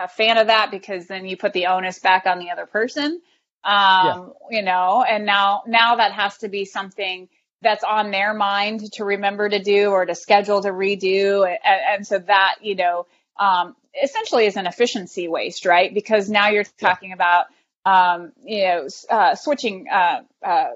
[0.00, 3.20] a fan of that because then you put the onus back on the other person.
[3.62, 4.58] Um, yeah.
[4.58, 7.28] You know, and now now that has to be something
[7.62, 11.46] that's on their mind to remember to do or to schedule to redo.
[11.46, 13.06] And, and so that, you know,
[13.38, 15.92] um, essentially is an efficiency waste, right?
[15.92, 17.46] Because now you're talking about,
[17.84, 20.68] um, you know, uh, switching uh, uh,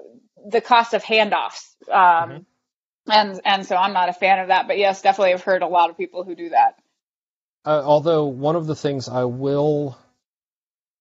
[0.47, 1.73] the cost of handoffs.
[1.87, 2.37] Um, mm-hmm.
[3.07, 5.67] And and so I'm not a fan of that, but yes, definitely I've heard a
[5.67, 6.79] lot of people who do that.
[7.63, 9.97] Uh, although one of the things I will,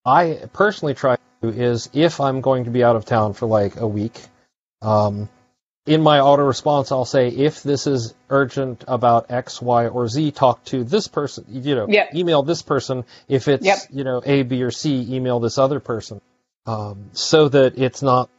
[0.05, 3.47] I personally try to do is if I'm going to be out of town for
[3.47, 4.21] like a week,
[4.83, 5.31] um,
[5.87, 10.31] in my auto response, I'll say, if this is urgent about X, Y, or Z,
[10.33, 12.15] talk to this person, you know, yep.
[12.15, 13.05] email this person.
[13.29, 13.79] If it's, yep.
[13.91, 16.21] you know, A, B, or C, email this other person.
[16.67, 18.31] Um, so that it's not,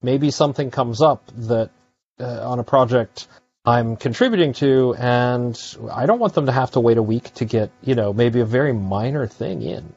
[0.00, 1.70] maybe something comes up that,
[2.18, 3.28] uh, on a project
[3.66, 5.58] I'm contributing to, and
[5.90, 8.40] I don't want them to have to wait a week to get, you know, maybe
[8.40, 9.92] a very minor thing in.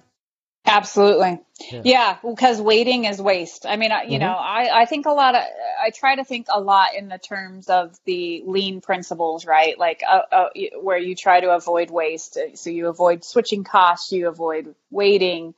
[0.67, 1.39] Absolutely.
[1.71, 1.81] Yeah.
[1.83, 2.17] yeah.
[2.23, 3.65] because waiting is waste.
[3.65, 4.19] I mean, you mm-hmm.
[4.19, 5.43] know, I, I think a lot of,
[5.81, 9.79] I try to think a lot in the terms of the lean principles, right?
[9.79, 10.49] Like, uh, uh,
[10.81, 12.37] where you try to avoid waste.
[12.55, 15.53] So you avoid switching costs, you avoid waiting,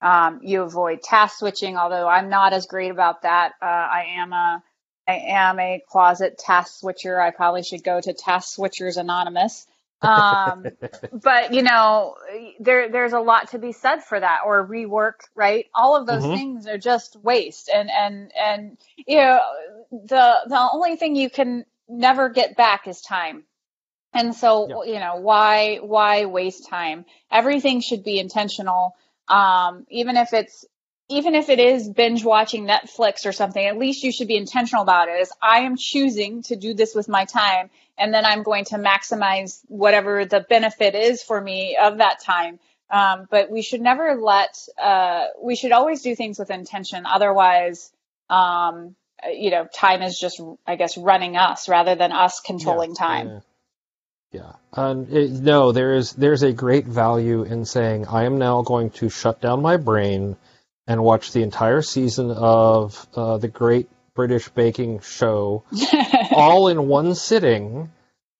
[0.00, 3.52] um, you avoid task switching, although I'm not as great about that.
[3.60, 4.62] Uh, I am a,
[5.06, 7.20] I am a closet task switcher.
[7.20, 9.66] I probably should go to Task Switchers Anonymous.
[10.04, 10.66] Um,
[11.12, 12.16] but you know,
[12.60, 15.66] there there's a lot to be said for that, or rework, right?
[15.74, 16.36] All of those mm-hmm.
[16.36, 19.40] things are just waste, and and and you know,
[19.90, 23.44] the the only thing you can never get back is time.
[24.12, 27.04] And so, you know, why why waste time?
[27.32, 28.94] Everything should be intentional.
[29.26, 30.64] Um, even if it's
[31.08, 34.82] even if it is binge watching Netflix or something, at least you should be intentional
[34.82, 35.20] about it.
[35.20, 38.76] Is I am choosing to do this with my time, and then I'm going to
[38.76, 42.58] maximize whatever the benefit is for me of that time.
[42.90, 47.06] Um, but we should never let, uh, we should always do things with intention.
[47.06, 47.90] Otherwise,
[48.28, 48.94] um,
[49.32, 53.28] you know, time is just, I guess, running us rather than us controlling Yeah, time.
[53.28, 53.40] Yeah.
[54.32, 54.52] Yeah.
[54.72, 58.90] Um, it, no, there is there's a great value in saying I am now going
[58.98, 60.36] to shut down my brain
[60.88, 65.64] and watch the entire season of uh, the Great British Baking Show
[66.32, 67.90] all in one sitting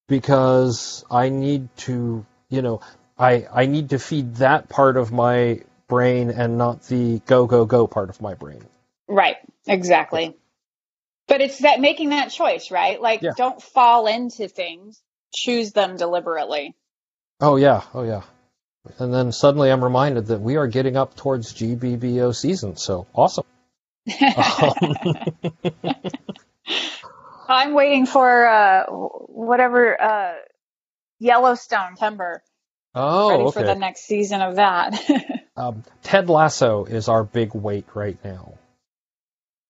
[0.07, 2.81] because I need to, you know,
[3.17, 7.65] I I need to feed that part of my brain and not the go go
[7.65, 8.63] go part of my brain.
[9.07, 10.35] Right, exactly.
[11.27, 13.01] But it's that making that choice, right?
[13.01, 13.31] Like, Yeah.
[13.35, 15.01] don't fall into things,
[15.33, 16.75] choose them deliberately.
[17.41, 18.21] Oh yeah, oh yeah.
[18.99, 23.45] And then suddenly I'm reminded that we are getting up towards GBBO season, so awesome.
[27.47, 30.33] I'm waiting for uh, whatever uh,
[31.19, 32.41] Yellowstone timber.
[32.93, 33.59] Oh, ready okay.
[33.59, 34.97] for the next season of that.
[35.57, 38.53] um, Ted Lasso is our big wait right now.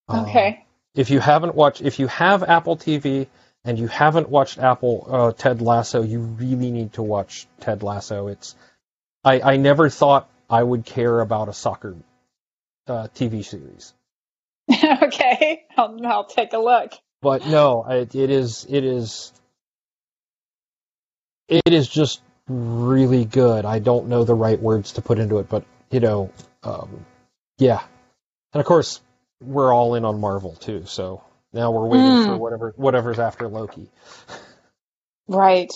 [0.07, 0.63] Um, okay.
[0.93, 3.27] if you haven't watched, if you have Apple TV
[3.63, 8.27] and you haven't watched Apple uh, Ted Lasso, you really need to watch Ted Lasso.
[8.27, 8.55] It's
[9.23, 11.95] I, I never thought I would care about a soccer
[12.87, 13.93] uh, TV series,
[15.03, 15.63] okay.
[15.77, 16.93] I'll, I'll take a look.
[17.21, 19.31] but no, it, it is it is
[21.47, 23.65] it is just really good.
[23.65, 26.31] I don't know the right words to put into it, but you know,
[26.63, 27.05] um,
[27.57, 27.81] yeah.
[28.53, 29.01] And of course,
[29.41, 31.23] we're all in on Marvel too, so
[31.53, 32.25] now we're waiting Mm.
[32.25, 33.89] for whatever whatever's after Loki.
[35.27, 35.71] Right.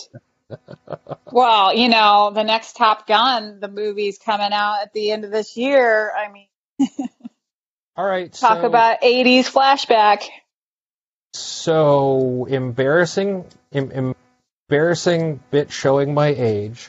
[1.32, 5.30] well, you know, the next Top Gun, the movie's coming out at the end of
[5.30, 6.12] this year.
[6.16, 6.48] I mean,
[8.00, 10.26] All right, talk so, about 80s flashback.
[11.34, 13.44] so embarrassing,
[13.74, 14.14] em,
[14.70, 16.88] embarrassing bit showing my age.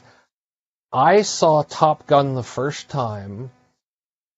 [0.93, 3.51] I saw Top Gun the first time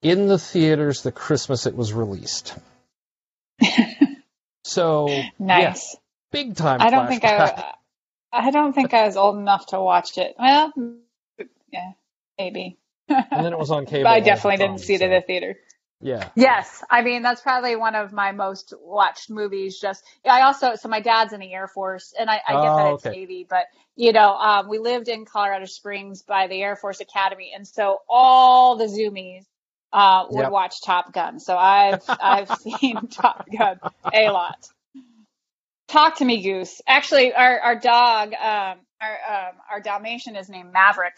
[0.02, 2.58] in the theaters the Christmas it was released.
[4.66, 5.96] So yeah, Nice.
[6.32, 6.82] big time.
[6.82, 7.76] I don't think flashback.
[8.32, 8.48] I.
[8.48, 10.36] I don't think I was old enough to watch it.
[10.40, 10.74] Well,
[11.72, 11.92] yeah,
[12.40, 12.80] maybe.
[13.08, 14.04] And then it was on cable.
[14.10, 15.56] But I definitely didn't see it so, in the theater.
[16.04, 16.32] Yeah.
[16.36, 19.80] Yes, I mean that's probably one of my most watched movies.
[19.80, 22.78] Just I also so my dad's in the Air Force, and I, I get Oh,
[22.78, 23.10] that it's okay.
[23.10, 23.66] Navy, but
[23.98, 28.00] you know um, we lived in Colorado Springs by the Air Force Academy, and so
[28.08, 29.44] all the Zoomies
[29.92, 30.50] uh, would Yep.
[30.50, 31.40] watch Top Gun.
[31.40, 33.80] So I've I've seen Top Gun
[34.14, 34.56] a lot.
[35.90, 36.82] Talk to me, Goose.
[36.88, 39.18] Actually, our our dog, um, our
[39.50, 41.18] um, our Dalmatian is named Maverick,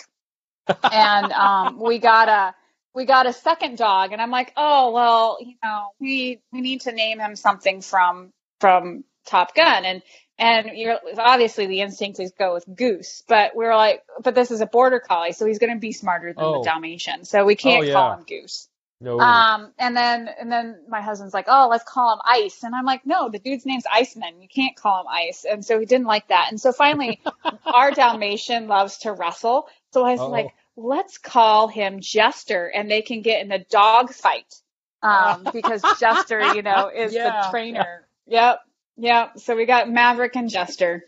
[0.92, 2.56] and um, we got a
[2.96, 6.82] we got a second dog, and I'm like, oh well, you know, we we need
[6.82, 10.02] to name him something from from Top Gun, and
[10.38, 14.52] and you're obviously the instinct is go with Goose, but we are like, but this
[14.52, 16.60] is a border collie, so he's going to be smarter than Oh.
[16.64, 18.68] the Dalmatian, so we can't Oh, call him Goose.
[19.02, 19.20] No.
[19.20, 22.86] Um, and then and then my husband's like, oh, let's call him Ice, and I'm
[22.86, 24.42] like, no, the dude's name's Iceman.
[24.42, 26.48] You can't call him Ice, and so he didn't like that.
[26.50, 27.22] And so finally,
[27.66, 30.30] our Dalmatian loves to wrestle, so I was Uh-oh.
[30.30, 30.48] like,
[30.78, 34.54] let's call him Jester, and they can get in a dog fight,
[35.02, 38.08] um, because Jester, you know, is Yeah, the trainer.
[38.28, 38.60] Yep,
[38.98, 39.40] yep.
[39.40, 41.04] So we got Maverick and Jester.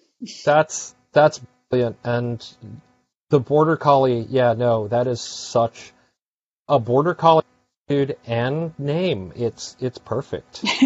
[0.45, 1.97] That's that's brilliant.
[2.03, 2.45] And
[3.29, 5.93] the border collie, yeah, no, that is such
[6.67, 7.43] a border collie
[7.87, 9.33] dude and name.
[9.35, 10.63] It's it's perfect.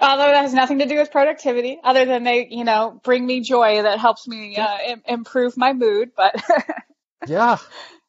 [0.00, 3.40] Although that has nothing to do with productivity, other than they, you know, bring me
[3.40, 6.10] joy that helps me uh, Im- improve my mood.
[6.16, 6.42] But
[7.26, 7.58] yeah.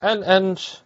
[0.02, 0.80] And and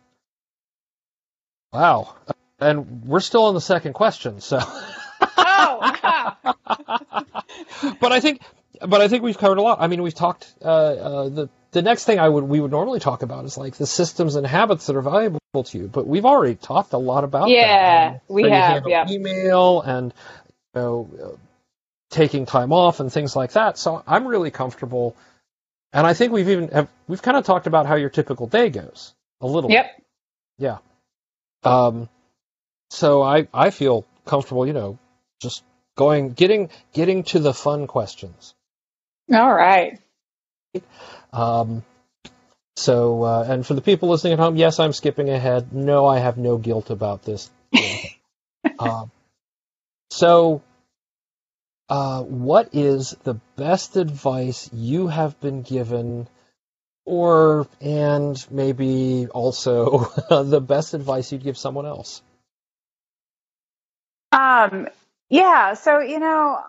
[1.73, 2.15] wow.
[2.59, 6.35] And we're still on the second question, so oh,
[7.99, 8.41] but I think,
[8.79, 9.79] but I think we've covered a lot.
[9.81, 10.53] I mean, we've talked.
[10.61, 13.75] Uh, uh, the the next thing I would we would normally talk about is like
[13.75, 15.87] the systems and habits that are valuable to you.
[15.87, 17.51] But we've already talked a lot about that.
[17.51, 19.09] Yeah, And we have, yeah.
[19.09, 20.13] email and
[20.75, 21.37] know uh,
[22.09, 23.77] taking time off and things like that.
[23.77, 25.15] So I'm really comfortable.
[25.93, 28.69] And I think we've even have, we've kind of talked about how your typical day
[28.69, 29.71] goes a little.
[29.71, 30.01] yep.
[30.57, 30.77] Yeah.
[31.63, 32.09] Um,
[32.89, 34.99] so I I feel comfortable, you know,
[35.41, 35.63] just
[35.95, 38.53] going getting getting to the fun questions.
[39.33, 39.99] All right.
[41.33, 41.83] Um,
[42.75, 45.73] so uh, and for the people listening at home, yes, I'm skipping ahead.
[45.73, 47.49] No, I have no guilt about this.
[48.79, 49.11] um,
[50.11, 50.61] so,
[51.89, 56.27] uh, what is the best advice you have been given
[57.05, 62.21] or and maybe also the best advice you'd give someone else.
[64.31, 64.87] Um,
[65.29, 65.73] yeah.
[65.73, 66.59] So you know,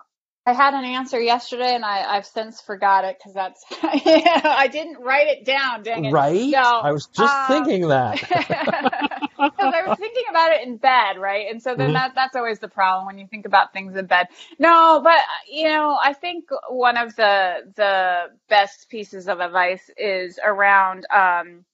[0.45, 5.01] I had an answer yesterday, and I, I've since forgot it because that's I didn't
[5.01, 5.83] write it down.
[5.83, 6.11] Dang it!
[6.11, 6.51] Right?
[6.51, 8.19] So, I was just um, thinking that.
[9.51, 11.47] because I was thinking about it in bed, right?
[11.49, 11.93] And so then Mhm.
[11.93, 14.27] that that's always the problem when you think about things in bed.
[14.59, 15.19] No, but
[15.51, 21.65] you know, I think one of the the best pieces of advice is around um,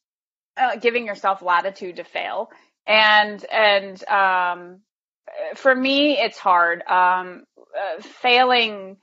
[0.57, 2.49] uh, giving yourself latitude to fail,
[2.87, 4.79] and and um,
[5.55, 6.81] for me, it's hard.
[6.87, 7.45] Um,
[7.77, 8.97] uh, failing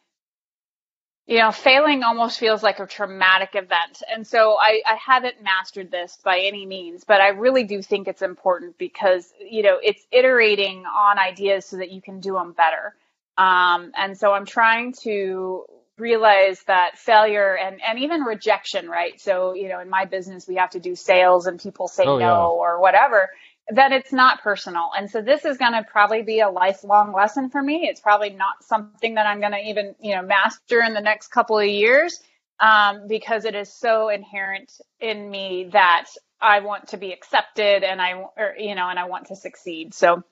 [1.26, 4.02] you know, failing almost feels like a traumatic event.
[4.12, 8.08] And so I, I haven't mastered this by any means, but I really do think
[8.08, 12.52] it's important because, you know, it's iterating on ideas so that you can do them
[12.52, 12.94] better.
[13.38, 15.64] Um, and so I'm trying to
[15.98, 19.20] realize that failure and, and even rejection, right?
[19.20, 22.18] So, you know, in my business, we have to do sales and people say Oh,
[22.18, 22.36] no yeah.
[22.36, 23.30] or whatever
[23.70, 24.90] that it's not personal.
[24.96, 27.88] And so this is going to probably be a lifelong lesson for me.
[27.88, 31.28] It's probably not something that I'm going to even, you know, master in the next
[31.28, 32.20] couple of years.
[32.58, 36.06] Um, because it is so inherent in me that
[36.40, 39.92] I want to be accepted and I, or, you know, and I want to succeed.
[39.92, 40.22] So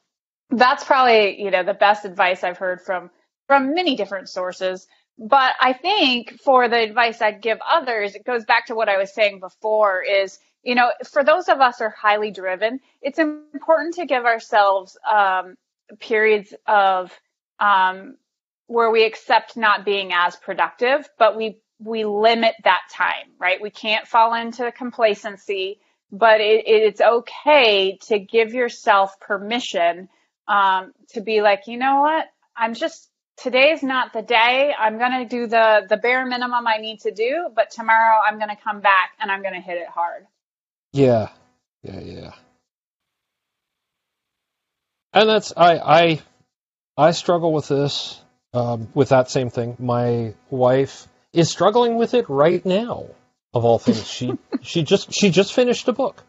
[0.49, 3.11] that's probably, you know, the best advice I've heard from,
[3.47, 4.87] from many different sources.
[5.19, 8.97] But I think for the advice I'd give others, it goes back to what I
[8.97, 13.19] was saying before is, you know, for those of us who are highly driven, it's
[13.19, 15.57] important to give ourselves um,
[16.01, 17.13] periods of
[17.61, 18.17] um,
[18.67, 23.61] where we accept not being as productive, but we we limit that time, right?
[23.61, 30.09] We can't fall into complacency, but it, it's okay to give yourself permission
[30.49, 34.73] um, to be like, you know what, I'm just today's not the day.
[34.79, 38.57] I'm gonna do the the bare minimum I need to do, but tomorrow I'm gonna
[38.57, 40.27] come back and I'm gonna hit it hard.
[40.95, 41.29] Yeah,
[41.83, 42.31] yeah, yeah.
[45.13, 46.23] And that's I I
[46.97, 48.21] I struggle with this
[48.53, 49.77] um, with that same thing.
[49.81, 53.07] My wife is struggling with it right now.
[53.53, 56.23] Of all things, she she just she just finished a book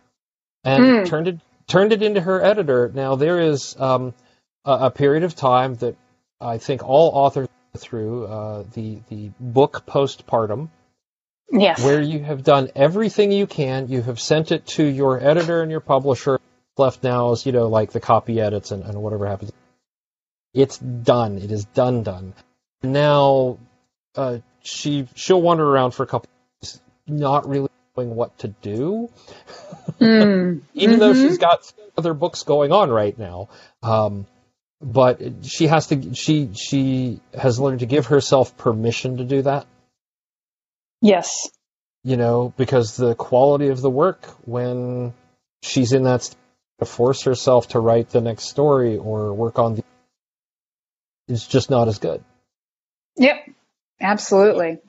[0.63, 1.05] and Mm.
[1.05, 2.91] turned it turned it into her editor.
[2.93, 4.15] Now there is um,
[4.65, 5.95] a, a period of time that
[6.41, 10.69] I think all authors go through uh, the the book postpartum
[11.51, 11.83] Yes.
[11.83, 13.87] where you have done everything you can.
[13.87, 16.39] You have sent it to your editor and your publisher.
[16.77, 19.51] Left now is, you know, like the copy edits and, and whatever happens.
[20.53, 21.37] It's done.
[21.37, 22.33] It is done, done.
[22.83, 23.59] Now,
[24.15, 26.29] uh, she, she'll wander around for a couple
[26.61, 29.09] days, not really knowing what to do,
[29.99, 30.61] Mm.
[30.73, 31.21] even though Mhm.
[31.27, 33.47] she's got other books going on right now.
[33.83, 34.25] Um,
[34.81, 39.65] but she has to, she, she has learned to give herself permission to do that.
[41.01, 41.49] Yes.
[42.03, 45.13] you know, because the quality of the work when
[45.63, 46.37] she's in that st-
[46.79, 49.83] to force herself to write the next story or work on the
[51.27, 52.23] is just not as good.
[53.17, 53.49] Yep.
[54.01, 54.79] Absolutely.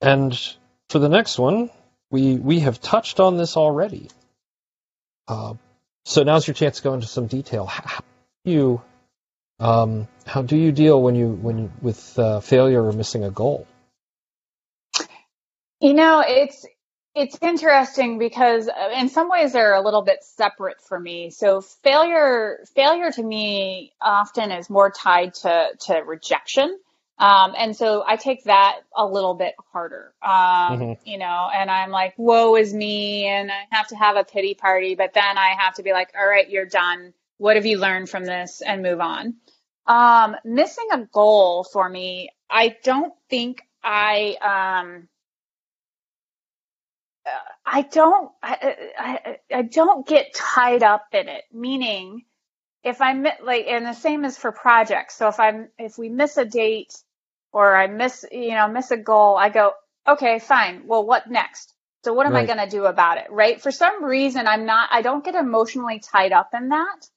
[0.00, 0.38] And
[0.90, 1.70] for the next one,
[2.10, 4.10] we we have touched on this already.
[5.28, 5.54] Uh,
[6.04, 7.66] so now's your chance to go into some detail.
[7.66, 8.04] How, how
[8.44, 8.82] do you
[9.60, 13.30] um, how do you deal when you when you, with uh, failure or missing a
[13.30, 13.66] goal?
[15.80, 16.66] You know, it's
[17.14, 21.30] it's interesting because uh, in some ways they're a little bit separate for me.
[21.30, 26.78] So failure failure to me often is more tied to to rejection.
[27.18, 30.98] Um, and so I take that a little bit harder, um, Mhm.
[31.04, 33.26] you know, and I'm like, woe is me.
[33.26, 36.10] And I have to have a pity party, but then I have to be like,
[36.18, 37.14] all right, you're done.
[37.38, 39.34] What have you learned from this and move on?
[39.86, 44.36] Um, missing a goal for me, I don't think I,
[44.86, 45.08] um,
[47.64, 51.44] I don't I, I I don't get tied up in it.
[51.52, 52.24] Meaning,
[52.84, 55.16] if I mi- like, and the same is for projects.
[55.16, 56.94] So if I'm if we miss a date
[57.52, 59.72] or I miss you know miss a goal, I go
[60.08, 60.86] okay, fine.
[60.86, 61.74] Well, what next?
[62.04, 63.26] So what am I going to do about it?
[63.30, 63.60] Right?
[63.62, 64.90] For some reason, I'm not.
[64.92, 67.08] I don't get emotionally tied up in that.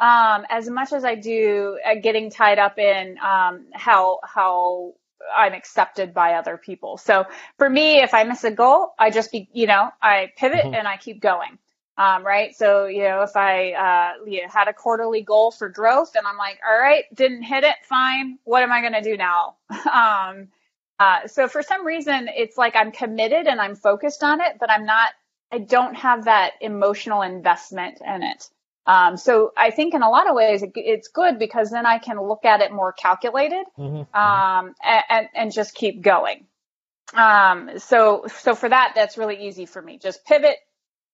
[0.00, 4.94] Um, as much as I do uh, getting tied up in um, how how
[5.36, 6.98] I'm accepted by other people.
[6.98, 7.26] So
[7.58, 10.72] for me, if I miss a goal, I just be, you know, I pivot Mhm.
[10.72, 11.58] and I keep going.
[11.98, 12.56] Um, right.
[12.56, 16.26] So, you know, if I, uh, you know, had a quarterly goal for growth and
[16.26, 17.76] I'm like, all right, didn't hit it.
[17.88, 18.38] Fine.
[18.44, 19.56] What am I going to do now?
[19.92, 20.48] um,
[21.00, 24.70] uh, so for some reason, it's like I'm committed and I'm focused on it, but
[24.70, 25.10] I'm not,
[25.52, 28.48] I don't have that emotional investment in it.
[28.86, 31.98] Um, so I think in a lot of ways it, it's good because then I
[31.98, 34.16] can look at it more calculated Mm-hmm.
[34.16, 36.46] um, and, and just keep going.
[37.14, 39.98] um, so so for that, that's really easy for me.
[39.98, 40.56] Just pivot.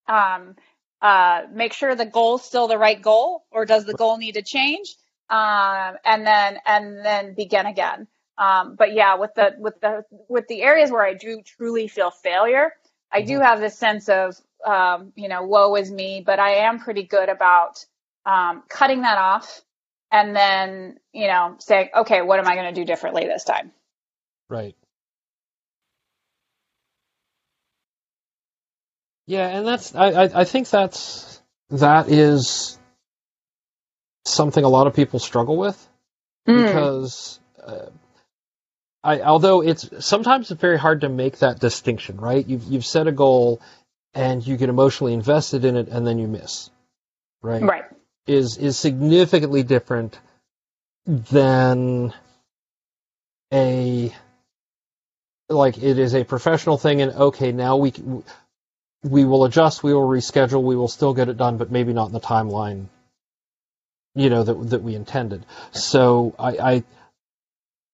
[0.09, 0.57] Um,
[1.01, 4.43] uh, make sure the goal's still the right goal, or does the goal need to
[4.43, 4.97] change?
[5.31, 8.07] Um, and then and then begin again.
[8.39, 12.11] Um, but yeah, with the with the with the areas where I do truly feel
[12.11, 12.73] failure,
[13.11, 14.37] I do have this sense of
[14.67, 16.23] um, you know, woe is me.
[16.25, 17.85] But I am pretty good about
[18.27, 19.63] um, cutting that off
[20.13, 23.73] and then you know saying, okay, what am I going to do differently this time?
[24.49, 24.77] Right.
[29.27, 31.41] Yeah, and that's I, I, I think that's
[31.71, 32.79] that is
[34.27, 35.89] something a lot of people struggle with
[36.49, 36.65] Mm.
[36.65, 37.87] because uh,
[39.05, 42.47] I although it's sometimes it's very hard to make that distinction, right?
[42.47, 43.61] You've you've set a goal
[44.15, 46.71] and you get emotionally invested in it and then you miss.
[47.43, 47.63] Right?
[47.63, 47.85] Right.
[48.27, 50.19] Is is significantly different
[51.07, 52.13] than
[53.53, 54.15] a
[55.49, 57.93] like it is a professional thing and okay, now we
[59.03, 62.07] we will adjust, we will reschedule, we will still get it done, but maybe not
[62.07, 62.87] in the timeline
[64.15, 65.45] you know that that we intended.
[65.73, 66.85] So I, I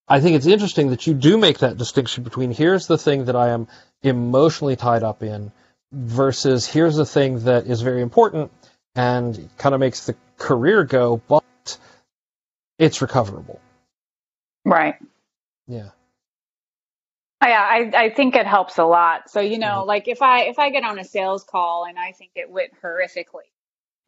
[0.08, 3.36] I think it's interesting that you do make that distinction between here's the thing that
[3.36, 3.68] I am
[4.02, 5.52] emotionally tied up in
[5.92, 8.50] versus here's the thing that is very important
[8.94, 11.78] and kind of makes the career go, but
[12.78, 13.60] it's recoverable.
[14.64, 14.96] Right.
[15.68, 15.90] Yeah.
[17.42, 19.30] Yeah, I, I think it helps a lot.
[19.30, 19.86] So, you know, Mhm.
[19.86, 22.72] like if I if I get on a sales call and I think it went
[22.82, 23.46] horrifically,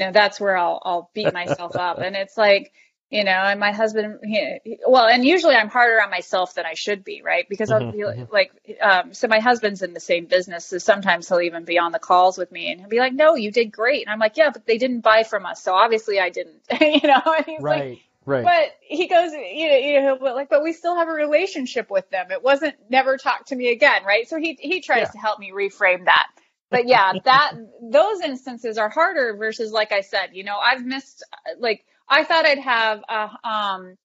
[0.01, 2.01] you know, that's where I'll I'll beat myself up.
[2.03, 2.73] And it's like,
[3.11, 6.75] you know, and my husband, he, well, and usually I'm harder on myself than I
[6.75, 7.47] should be, right?
[7.49, 8.29] Because I'll Mhm, be mhm.
[8.31, 11.93] like, um, so my husband's in the same business, so sometimes he'll even be on
[11.93, 14.37] the calls with me and he'll be like, "No, you did great," and I'm like,
[14.37, 17.23] "Yeah, but they didn't buy from us, so obviously I didn't," you know.
[17.37, 18.01] And he's like, Right.
[18.27, 18.43] Right.
[18.43, 21.91] but he goes, you know, you know, but like, but we still have a relationship
[21.91, 22.31] with them.
[22.31, 24.29] It wasn't never talk to me again, right?
[24.29, 25.11] So he he tries Yeah.
[25.11, 26.29] to help me reframe that.
[26.71, 31.25] But yeah, that those instances are harder versus like I said, you know, I've missed
[31.59, 33.97] like I thought I'd have a um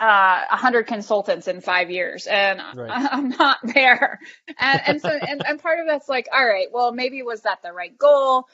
[0.00, 2.90] uh, a hundred consultants in five years, and Right.
[2.90, 4.20] I, I'm not there.
[4.58, 7.60] And and so and, and part of that's like, all right, well, maybe was that
[7.62, 8.46] the right goal?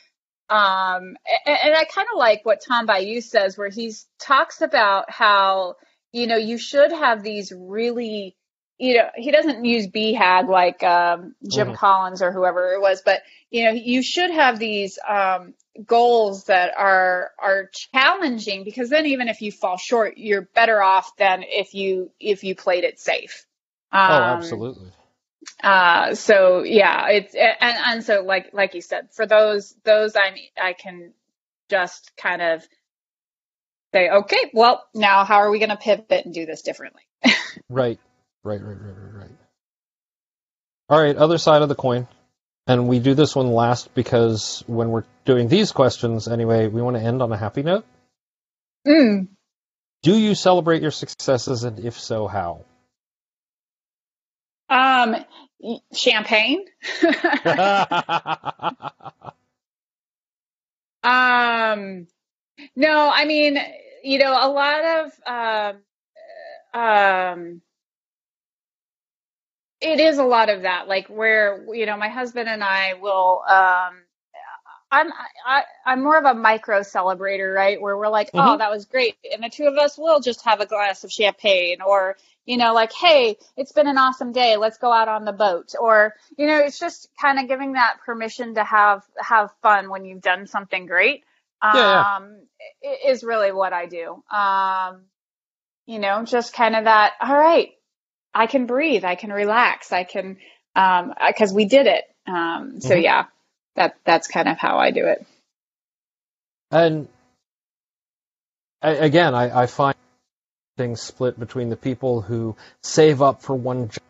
[0.51, 5.11] Um, and, and I kind of like what Tom Bilyeu says, where he talks about
[5.11, 5.77] how
[6.13, 8.37] you know you should have these really,
[8.83, 11.77] you know, he doesn't use BHAG like um, Jim Mhm.
[11.77, 15.55] Collins or whoever it was, but you know, you should have these um,
[15.87, 21.17] goals that are are challenging because then even if you fall short, you're better off
[21.17, 23.47] than if you if you played it safe.
[23.93, 24.93] Um, oh, absolutely.
[25.63, 30.37] uh, so yeah, it's and and so like like you said, for those those I
[30.61, 31.13] I can
[31.71, 32.67] just kind of
[33.95, 37.03] say, okay, well now how are we going to pivot and do this differently?
[37.69, 38.01] Right.
[38.45, 39.31] Right, right, right, right, right.
[40.89, 42.09] All right, other side of the coin.
[42.67, 46.97] And we do this one last because when we're doing these questions anyway, we want
[46.97, 47.85] to end on a happy note.
[48.87, 49.29] Mm.
[50.03, 52.65] Do you celebrate your successes and if so, how?
[54.69, 55.17] Um,
[55.93, 56.65] champagne.
[61.03, 62.07] Um,
[62.77, 63.59] no, I mean,
[64.05, 65.75] you know, a lot of
[66.75, 67.63] um, um,
[69.83, 73.43] it is a lot of that, like where you know, my husband and I will.
[73.49, 73.95] Um,
[74.91, 75.09] I'm
[75.47, 77.81] I, I'm more of a micro celebrator, right?
[77.81, 78.59] Where we're like, oh, Mhm.
[78.59, 81.83] that was great, and the two of us will just have a glass of champagne,
[81.83, 85.33] or you know, like, hey, it's been an awesome day, let's go out on the
[85.33, 89.91] boat, or you know, it's just kind of giving that permission to have have fun
[89.91, 91.25] when you've done something great.
[91.63, 92.05] Um, Yeah,
[93.07, 94.23] is really what I do.
[94.31, 95.03] Um,
[95.87, 97.15] you know, just kind of that.
[97.21, 97.71] All right,
[98.35, 100.39] I can breathe, I can relax, I can,
[100.75, 102.05] um, because we did it.
[102.27, 103.03] Um, so Mhm.
[103.03, 103.27] yeah,
[103.77, 105.27] that that's kind of how I do it.
[106.71, 107.09] And
[108.81, 109.95] I, again, I, I find
[110.77, 114.03] things split between the people who save up for one job.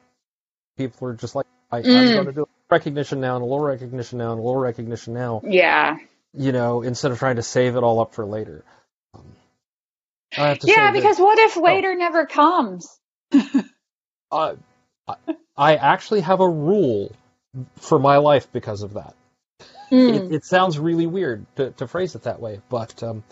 [0.77, 2.13] People are just like, I, I'm Mm.
[2.15, 5.41] going to do recognition now and a little recognition now and a little recognition now,
[5.45, 5.97] Yeah.
[6.33, 8.65] you know, instead of trying to save it all up for later.
[9.15, 9.37] Um,
[10.39, 12.99] I have to say Yeah, that- because what if later never comes?
[14.33, 14.57] uh,
[15.07, 17.15] I- I actually have a rule
[17.77, 19.15] for my life because of that.
[19.91, 20.15] Mm.
[20.31, 23.23] It, it sounds really weird to, to phrase it that way, but um,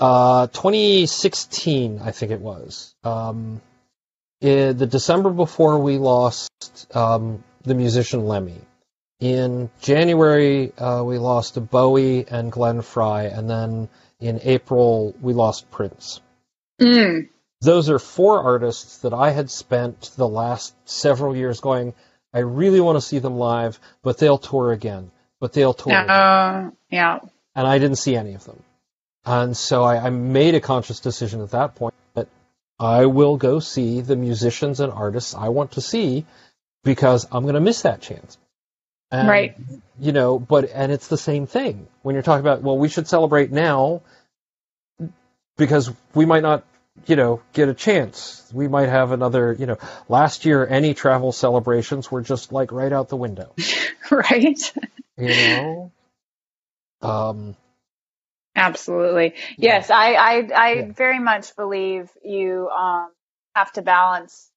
[0.00, 3.60] uh, 2016, I think it was, um,
[4.40, 8.60] in the December before we lost um, the musician Lemmy.
[9.20, 13.88] In January, uh, we lost Bowie and Glenn Frey, and then
[14.20, 16.20] in April, we lost Prince.
[16.80, 17.28] Mm.
[17.60, 21.94] Those are four artists that I had spent the last several years going,
[22.32, 25.10] I really want to see them live, but they'll tour again.
[25.40, 25.92] But they'll tour.
[25.92, 26.10] again.
[26.10, 27.18] Uh, yeah.
[27.54, 28.62] And I didn't see any of them.
[29.24, 32.28] And so I, I made a conscious decision at that point that
[32.78, 36.24] I will go see the musicians and artists I want to see
[36.84, 38.38] because I'm going to miss that chance.
[39.10, 39.56] And, Right.
[39.98, 43.08] You know, but, and it's the same thing when you're talking about, well, we should
[43.08, 44.02] celebrate now
[45.56, 46.64] because we might not,
[47.06, 48.48] you know, get a chance.
[48.52, 52.92] We might have another, you know, last year any travel celebrations were just like right
[52.92, 53.54] out the window,
[54.10, 54.60] Right.
[55.16, 55.92] you know?
[57.02, 57.56] Um,
[58.56, 59.34] Absolutely.
[59.56, 60.92] Yes, I I, I Yeah.
[60.92, 63.10] very much believe you um,
[63.54, 64.50] have to balance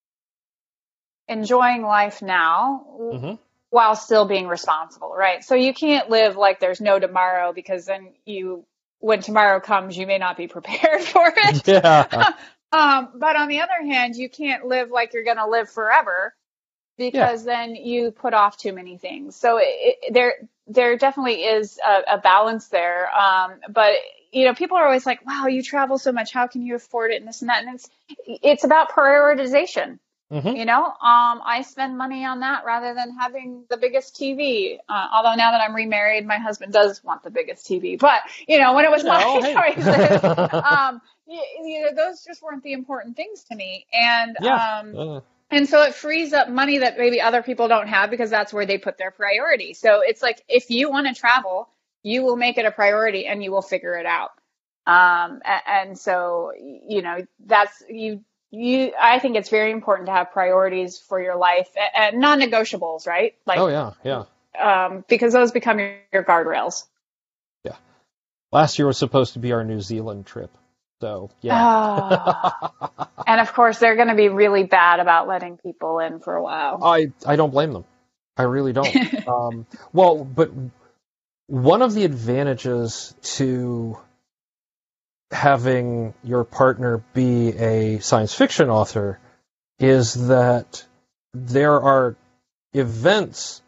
[1.28, 3.40] enjoying life now Mhm.
[3.70, 5.44] while still being responsible, right?
[5.44, 8.66] So you can't live like there's no tomorrow because then you
[9.02, 11.68] when tomorrow comes you may not be prepared for it.
[11.68, 12.34] yeah.
[12.74, 16.34] Um, but on the other hand, you can't live like you're going to live forever
[16.98, 19.36] because then you put off too many things.
[19.36, 20.36] So it, it, there,
[20.68, 23.14] there definitely is a, a balance there.
[23.14, 23.96] Um, but
[24.32, 26.32] you know, people are always like, "Wow, you travel so much.
[26.32, 27.66] How can you afford it?" And this and that.
[27.66, 27.90] And it's
[28.42, 30.00] it's about prioritization.
[30.32, 30.56] Mhm.
[30.56, 34.80] You know, um, I spend money on that rather than having the biggest TV.
[34.90, 37.98] Uh, although now that I'm remarried, my husband does want the biggest TV.
[37.98, 39.64] But you know, when it was You my know, hey.
[39.66, 40.30] choices,
[40.64, 43.86] um, you, you know, those just weren't the important things to me.
[43.94, 44.62] And Yeah.
[44.82, 45.22] um, Uh,
[45.52, 48.66] and so it frees up money that maybe other people don't have because that's where
[48.66, 49.74] they put their priority.
[49.74, 51.70] So it's like if you want to travel,
[52.04, 54.32] you will make it a priority and you will figure it out.
[54.88, 58.94] Um, and so you know that's you you.
[59.00, 63.34] I think it's very important to have priorities for your life and non-negotiables, right?
[63.46, 64.86] Like oh yeah, yeah.
[64.86, 66.86] um, because those become your, your guardrails.
[67.64, 67.76] Yeah.
[68.52, 70.52] Last year was supposed to be our New Zealand trip,
[71.00, 71.58] so yeah.
[71.58, 73.08] Ah.
[73.28, 76.44] and of course, they're going to be really bad about letting people in for a
[76.44, 76.84] while.
[76.84, 77.86] I I don't blame them.
[78.38, 79.28] I really don't.
[79.28, 80.52] um, well, but
[81.48, 83.98] one of the advantages to
[85.32, 89.20] having your partner be a science fiction author
[89.80, 90.86] is that
[91.34, 92.16] there are
[92.74, 93.62] events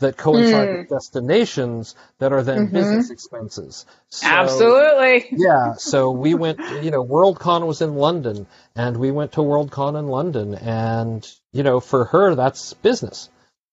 [0.00, 0.78] that coincide Mm.
[0.78, 2.72] with destinations that are then Mhm.
[2.72, 3.86] business expenses.
[4.08, 5.28] So, Absolutely.
[5.30, 9.96] yeah, so we went, you know, Worldcon was in London, and we went to Worldcon
[9.96, 13.28] in London, and, you know, for her, that's business.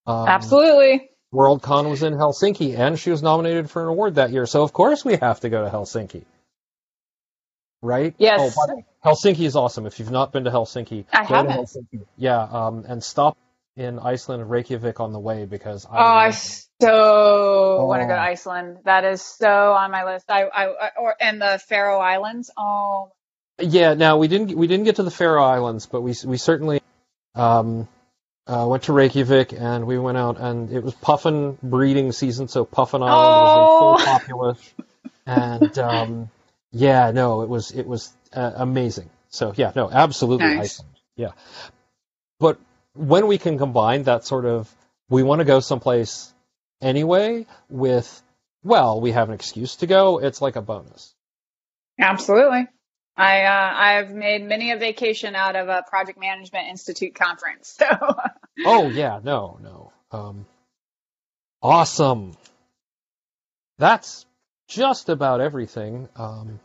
[0.06, 1.10] Um, Absolutely.
[1.34, 4.72] Worldcon was in Helsinki, and she was nominated for an award that year, so of
[4.74, 6.26] course we have to go to Helsinki.
[7.82, 8.14] Right?
[8.18, 8.40] Yes.
[8.58, 9.86] Oh, by the way, Helsinki is awesome.
[9.86, 11.52] If you've not been to Helsinki, I go haven't.
[11.54, 12.06] to Helsinki.
[12.18, 13.38] Yeah, um, and stop
[13.78, 18.14] in Iceland and Reykjavik on the way because I Oh, I so want to go
[18.16, 18.24] to Oh.
[18.24, 18.80] Iceland.
[18.84, 20.26] That is so on my list.
[20.30, 22.52] I, I, or and the Faroe Islands.
[22.58, 23.12] Oh,
[23.60, 26.82] Yeah, now we didn't we didn't get to the Faroe Islands, but we we certainly
[27.36, 27.88] um,
[28.48, 32.66] uh, went to Reykjavik and we went out and it was puffin breeding season, so
[32.66, 33.80] Puffin Island was in Oh.
[33.80, 34.74] full populace,
[35.26, 36.30] and um,
[36.72, 39.10] yeah, no, it was it was uh, amazing.
[39.30, 40.80] So yeah, no, absolutely Nice.
[40.80, 40.96] Iceland.
[41.16, 41.32] Yeah,
[42.40, 42.60] but
[42.94, 44.74] when we can combine that sort of
[45.10, 46.34] we want to go someplace
[46.82, 48.22] anyway with
[48.64, 50.20] well, we have an excuse to go.
[50.20, 51.14] It's like a bonus.
[52.00, 52.68] absolutely.
[53.18, 57.78] I uh, I've made many a vacation out of a project management institute conference.
[57.90, 58.16] So
[58.66, 59.94] Oh yeah, no, no.
[60.12, 60.46] Um,
[61.62, 62.34] awesome.
[63.78, 64.26] That's
[64.70, 66.08] just about everything.
[66.16, 66.60] Um,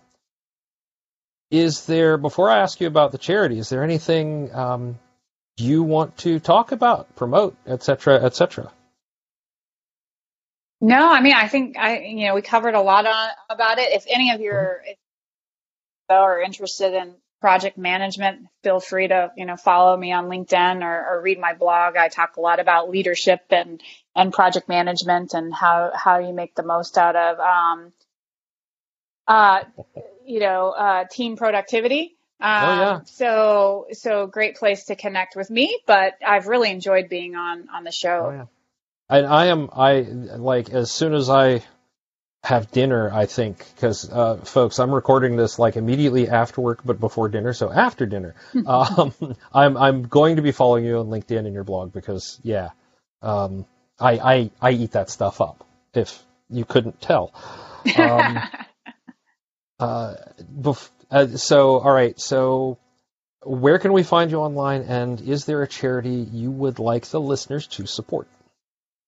[1.50, 3.58] is there before I ask you about the charity?
[3.58, 4.98] Is there anything um,
[5.56, 8.70] you want to talk about, promote, etc., etc.?
[10.80, 13.92] no, I mean I think I you know we covered a lot on about it.
[13.92, 14.98] If any of your if
[16.10, 20.82] you are interested in project management, feel free to you know follow me on LinkedIn
[20.82, 21.96] or, or read my blog.
[21.96, 23.82] I talk a lot about leadership and
[24.16, 27.92] and project management and how how you make the most out of um,
[29.26, 29.64] uh,
[30.24, 32.16] you know uh, team productivity.
[32.40, 33.00] Um, Oh, yeah.
[33.04, 35.78] So so great place to connect with me.
[35.86, 38.26] But I've really enjoyed being on on the show.
[38.26, 38.46] Oh yeah.
[39.08, 41.62] And I am I like as soon as I
[42.44, 47.00] have dinner, I think because uh, folks, I'm recording this like immediately after work, but
[47.00, 47.54] before dinner.
[47.54, 48.34] So after dinner,
[48.66, 49.14] um,
[49.52, 52.70] I'm I'm going to be following you on LinkedIn and your blog because yeah,
[53.22, 53.64] um,
[53.98, 55.66] I I I eat that stuff up.
[55.94, 57.32] If you couldn't tell.
[57.96, 58.38] Um,
[59.80, 60.14] uh,
[60.60, 62.78] bef- uh, so all right, so.
[63.46, 67.20] Where can we find you online, and is there a charity you would like the
[67.20, 68.26] listeners to support?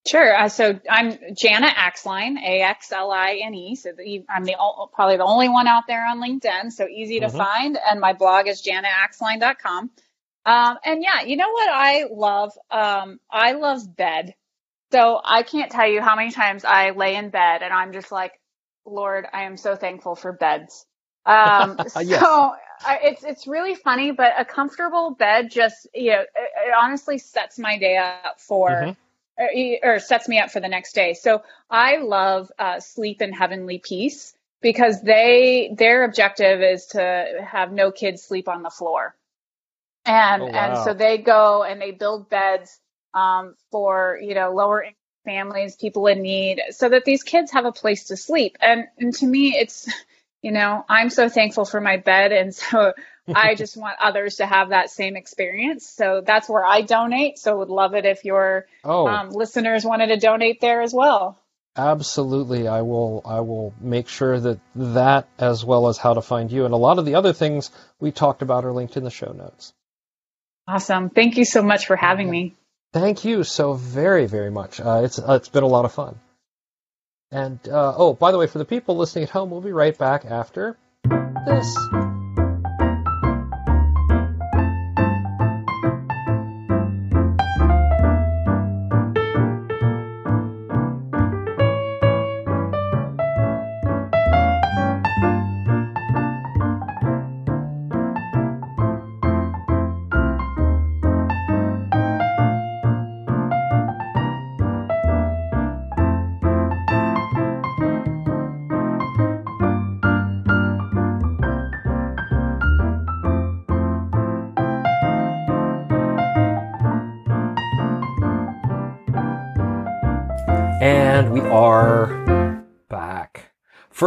[0.07, 0.37] Sure.
[0.37, 3.77] Uh, so I'm Jana Axline, A X L I N E.
[3.77, 4.57] So the, I'm the
[4.93, 6.73] probably the only one out there on LinkedIn.
[6.73, 7.37] So easy to Mhm.
[7.37, 7.79] find.
[7.89, 9.91] And my blog is janaaxline.com.
[10.47, 12.53] Um, and yeah, you know what I love?
[12.71, 14.35] Um, I love bed.
[14.93, 18.13] So I can't tell you how many times I lay in bed and I'm just
[18.13, 18.41] like,
[18.87, 20.87] Lord, I am so thankful for beds.
[21.27, 22.21] Um, Yes.
[22.21, 22.55] so
[22.85, 27.19] I, it's it's really funny, but a comfortable bed just you know it, it honestly
[27.19, 28.83] sets my day up for.
[28.83, 28.97] Mhm.
[29.39, 29.49] Or,
[29.83, 31.15] or sets me up for the next day.
[31.15, 37.73] So I love uh, sleep in heavenly peace because they their objective is to have
[37.73, 39.15] no kids sleep on the floor,
[40.07, 42.81] and Oh, and so they go and they build beds
[43.15, 47.67] um, for you know lower income families, people in need, so that these kids have
[47.67, 48.57] a place to sleep.
[48.61, 49.89] And and to me, it's
[50.43, 52.93] you know I'm so thankful for my bed, and so
[53.35, 55.89] I just want others to have that same experience.
[55.89, 57.39] So that's where I donate.
[57.39, 61.39] So would love it if your Oh, um, listeners wanted to donate there as well.
[61.77, 62.69] absolutely.
[62.69, 63.23] I will.
[63.25, 66.79] I will make sure that that, as well as how to find you, and a
[66.79, 67.71] lot of the other things
[68.01, 69.73] we talked about, are linked in the show notes.
[70.69, 71.11] Awesome.
[71.11, 72.55] Thank you so much for having me.
[72.93, 74.81] Thank you so very, very much.
[74.81, 76.19] Uh, it's uh, it's been a lot of fun.
[77.31, 79.97] And uh, oh, by the way, for the people listening at home, we'll be right
[79.99, 80.79] back after
[81.45, 81.77] this.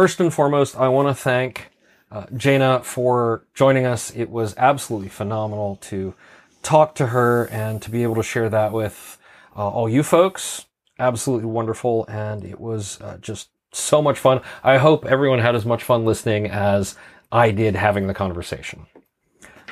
[0.00, 1.72] First and foremost, I want to thank
[2.10, 4.10] uh, Jana for joining us.
[4.16, 6.14] It was absolutely phenomenal to
[6.62, 9.18] talk to her and to be able to share that with
[9.54, 10.64] uh, all you folks.
[10.98, 12.06] Absolutely wonderful.
[12.06, 14.40] And it was uh, just so much fun.
[14.64, 16.96] I hope everyone had as much fun listening as
[17.30, 18.86] I did having the conversation.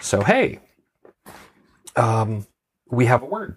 [0.02, 0.60] So, hey,
[1.96, 2.46] um,
[2.90, 3.56] we have a word.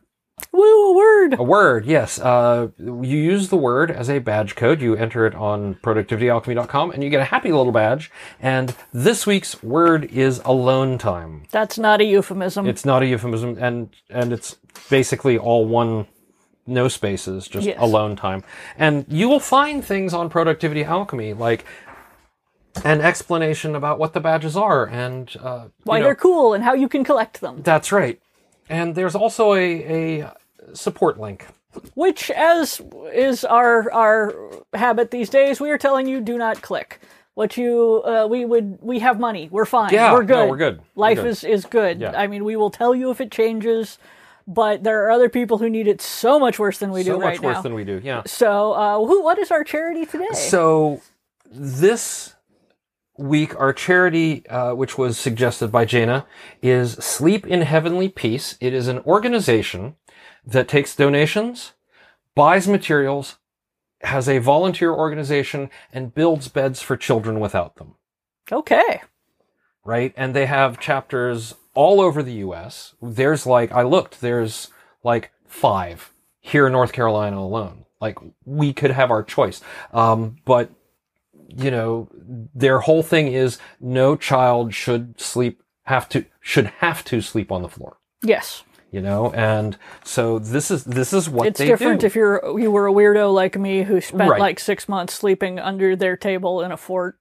[0.54, 1.40] Woo, a word.
[1.40, 2.20] A word, yes.
[2.20, 4.82] Uh, you use the word as a badge code.
[4.82, 8.12] You enter it on productivityalchemy.com and you get a happy little badge.
[8.42, 11.44] And this week's word is alone time.
[11.52, 12.68] That's not a euphemism.
[12.68, 14.58] It's not a euphemism and, and it's
[14.90, 16.08] basically all one,
[16.68, 17.78] no spaces, just Yes.
[17.80, 18.44] alone time.
[18.78, 21.64] And you will find things on Productivity Alchemy like
[22.84, 26.64] an explanation about what the badges are and, uh, Why you know, they're cool and
[26.64, 27.62] how you can collect them.
[27.64, 28.20] that's right.
[28.70, 30.32] And there's also a, a
[30.74, 31.48] support link.
[31.94, 32.82] Which, as
[33.14, 34.34] is our our
[34.74, 37.00] habit these days, we are telling you do not click.
[37.34, 39.48] What you uh, we would we have money.
[39.50, 39.94] We're fine.
[39.94, 40.36] Yeah, we're good.
[40.36, 40.80] no, we're good.
[40.80, 41.28] We're Life good.
[41.28, 42.02] is is good.
[42.02, 42.12] Yeah.
[42.16, 43.98] I mean, we will tell you if it changes,
[44.46, 47.12] but there are other people who need it so much worse than we do.
[47.12, 48.24] so much worse than we do, yeah.
[48.26, 49.24] so, uh, who?
[49.24, 50.28] What is our charity today?
[50.34, 51.02] So
[51.50, 52.36] this
[53.18, 56.26] week, our charity, uh, which was suggested by Jana,
[56.62, 58.58] is Sleep in Heavenly Peace.
[58.60, 59.96] It is an organization
[60.46, 61.74] that takes donations,
[62.36, 63.38] buys materials,
[64.02, 67.96] has a volunteer organization, and builds beds for children without them.
[68.52, 69.02] okay.
[69.84, 70.14] Right?
[70.16, 72.94] And they have chapters all over the U.S.
[73.02, 74.68] There's like, I looked, there's
[75.04, 77.86] like five here in North Carolina alone.
[78.00, 79.62] Like, we could have our choice.
[79.92, 80.70] Um, but
[81.56, 82.08] you know,
[82.54, 87.62] their whole thing is no child should sleep have to should have to sleep on
[87.62, 87.98] the floor.
[88.24, 92.08] Yes, You know, and so this is this is what it's different do.
[92.08, 94.40] if you're you were a weirdo like me who spent Right.
[94.40, 97.18] like six months sleeping under their table in a fort.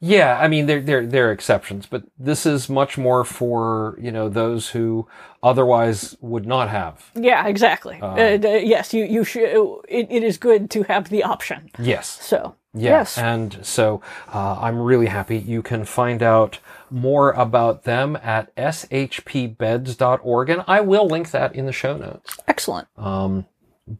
[0.00, 4.10] yeah, I mean there there there are exceptions, but this is much more for you
[4.10, 5.06] know those who
[5.42, 7.10] otherwise would not have.
[7.14, 7.98] Yeah, exactly.
[8.00, 9.44] Uh, d- yes, you you should.
[9.88, 11.70] It, it is good to have the option.
[11.78, 12.08] Yes.
[12.22, 14.00] So Yeah, yes, and so
[14.32, 15.38] uh, I'm really happy.
[15.38, 16.58] You can find out
[16.90, 22.36] more about them at shpbeds.org, and I will link that in the show notes.
[22.48, 22.88] excellent.
[22.96, 23.46] Um,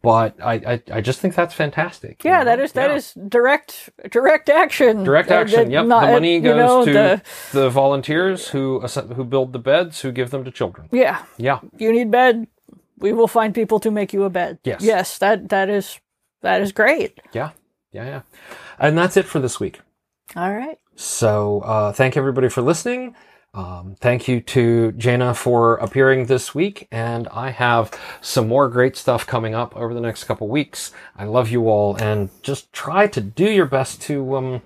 [0.01, 2.23] but I, I, I just think that's fantastic.
[2.23, 2.45] you Yeah, know?
[2.45, 2.95] that is that Yeah.
[2.95, 5.03] is direct direct action.
[5.03, 5.65] direct Uh, action.
[5.65, 7.21] that Yep, not- the money you goes know, to the-
[7.53, 10.89] the volunteers who who build the beds, who give them to children.
[10.91, 12.47] yeah, Yeah, you need bed.
[12.97, 14.57] We will find people to make you a bed.
[14.63, 14.81] Yes.
[14.81, 15.99] yes, that that is
[16.41, 17.19] that is great.
[17.31, 17.51] yeah,
[17.95, 18.21] yeah, yeah.
[18.77, 19.79] And that's it for this week.
[20.35, 20.77] All right.
[20.95, 23.15] So uh, thank everybody for listening.
[23.53, 28.97] Um, thank you to Jana for appearing this week, and I have some more great
[28.97, 30.91] stuff coming up over the next couple weeks.
[31.15, 34.61] I love you all, and just try to do your best to um,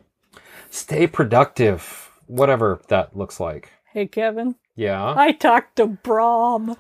[0.71, 3.71] stay productive, whatever that looks like.
[3.93, 4.55] Hey, Kevin.
[4.75, 5.13] Yeah.
[5.15, 6.75] I talked to Brom.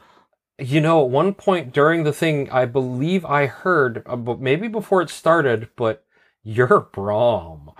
[0.57, 5.03] You know, at one point during the thing, I believe I heard, uh, maybe before
[5.03, 6.03] it started, but
[6.43, 7.71] you're Brom.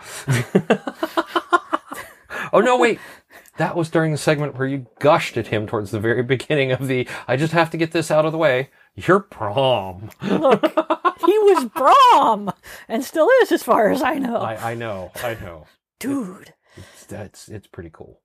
[2.53, 2.99] oh, no, wait.
[3.57, 6.87] That was during the segment where you gushed at him towards the very beginning of
[6.87, 8.69] the, I just have to get this out of the way.
[8.95, 10.09] You're Brom.
[10.21, 10.63] Look,
[11.25, 12.51] he was Brom,
[12.87, 14.37] and still is, as far as I know.
[14.37, 15.65] I, I know, I know.
[15.99, 18.21] Dude, It's, that's, it's pretty cool.